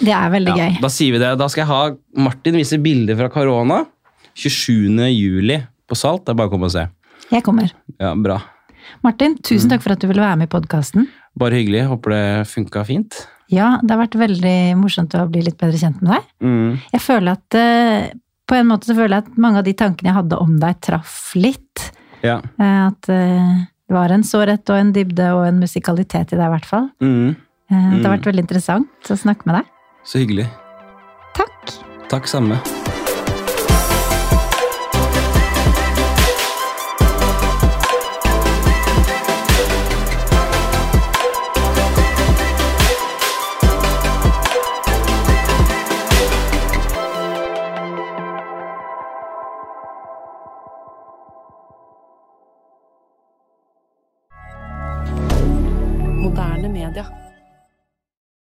[0.00, 0.80] Det er veldig Ja, gøy.
[0.82, 1.34] Da sier vi det.
[1.38, 3.84] Da skal jeg ha Martin vise bilder fra korona.
[4.34, 4.96] 27.
[5.12, 6.24] juli på Salt.
[6.24, 6.88] Det er bare å komme og se.
[7.30, 7.70] Jeg kommer.
[8.00, 8.40] Ja, Bra.
[9.04, 11.06] Martin, tusen takk for at du ville være med i podkasten.
[11.38, 11.84] Bare hyggelig.
[11.90, 13.20] Håper det funka fint.
[13.54, 16.26] Ja, det har vært veldig morsomt å bli litt bedre kjent med deg.
[16.42, 16.78] Mm.
[16.92, 18.10] Jeg føler at eh,
[18.50, 20.80] På en måte så føler jeg at mange av de tankene jeg hadde om deg,
[20.84, 21.86] traff litt.
[22.24, 22.40] Ja.
[22.60, 23.54] Eh, At eh,
[23.88, 26.90] det var en sårhet og en dybde og en musikalitet i deg, i hvert fall.
[27.04, 27.34] Mm.
[27.70, 28.10] Det har Mm.
[28.18, 29.70] vært veldig interessant å snakke med deg.
[30.04, 30.46] Så hyggelig.
[31.34, 31.72] Takk!
[32.12, 32.60] Takk, samme.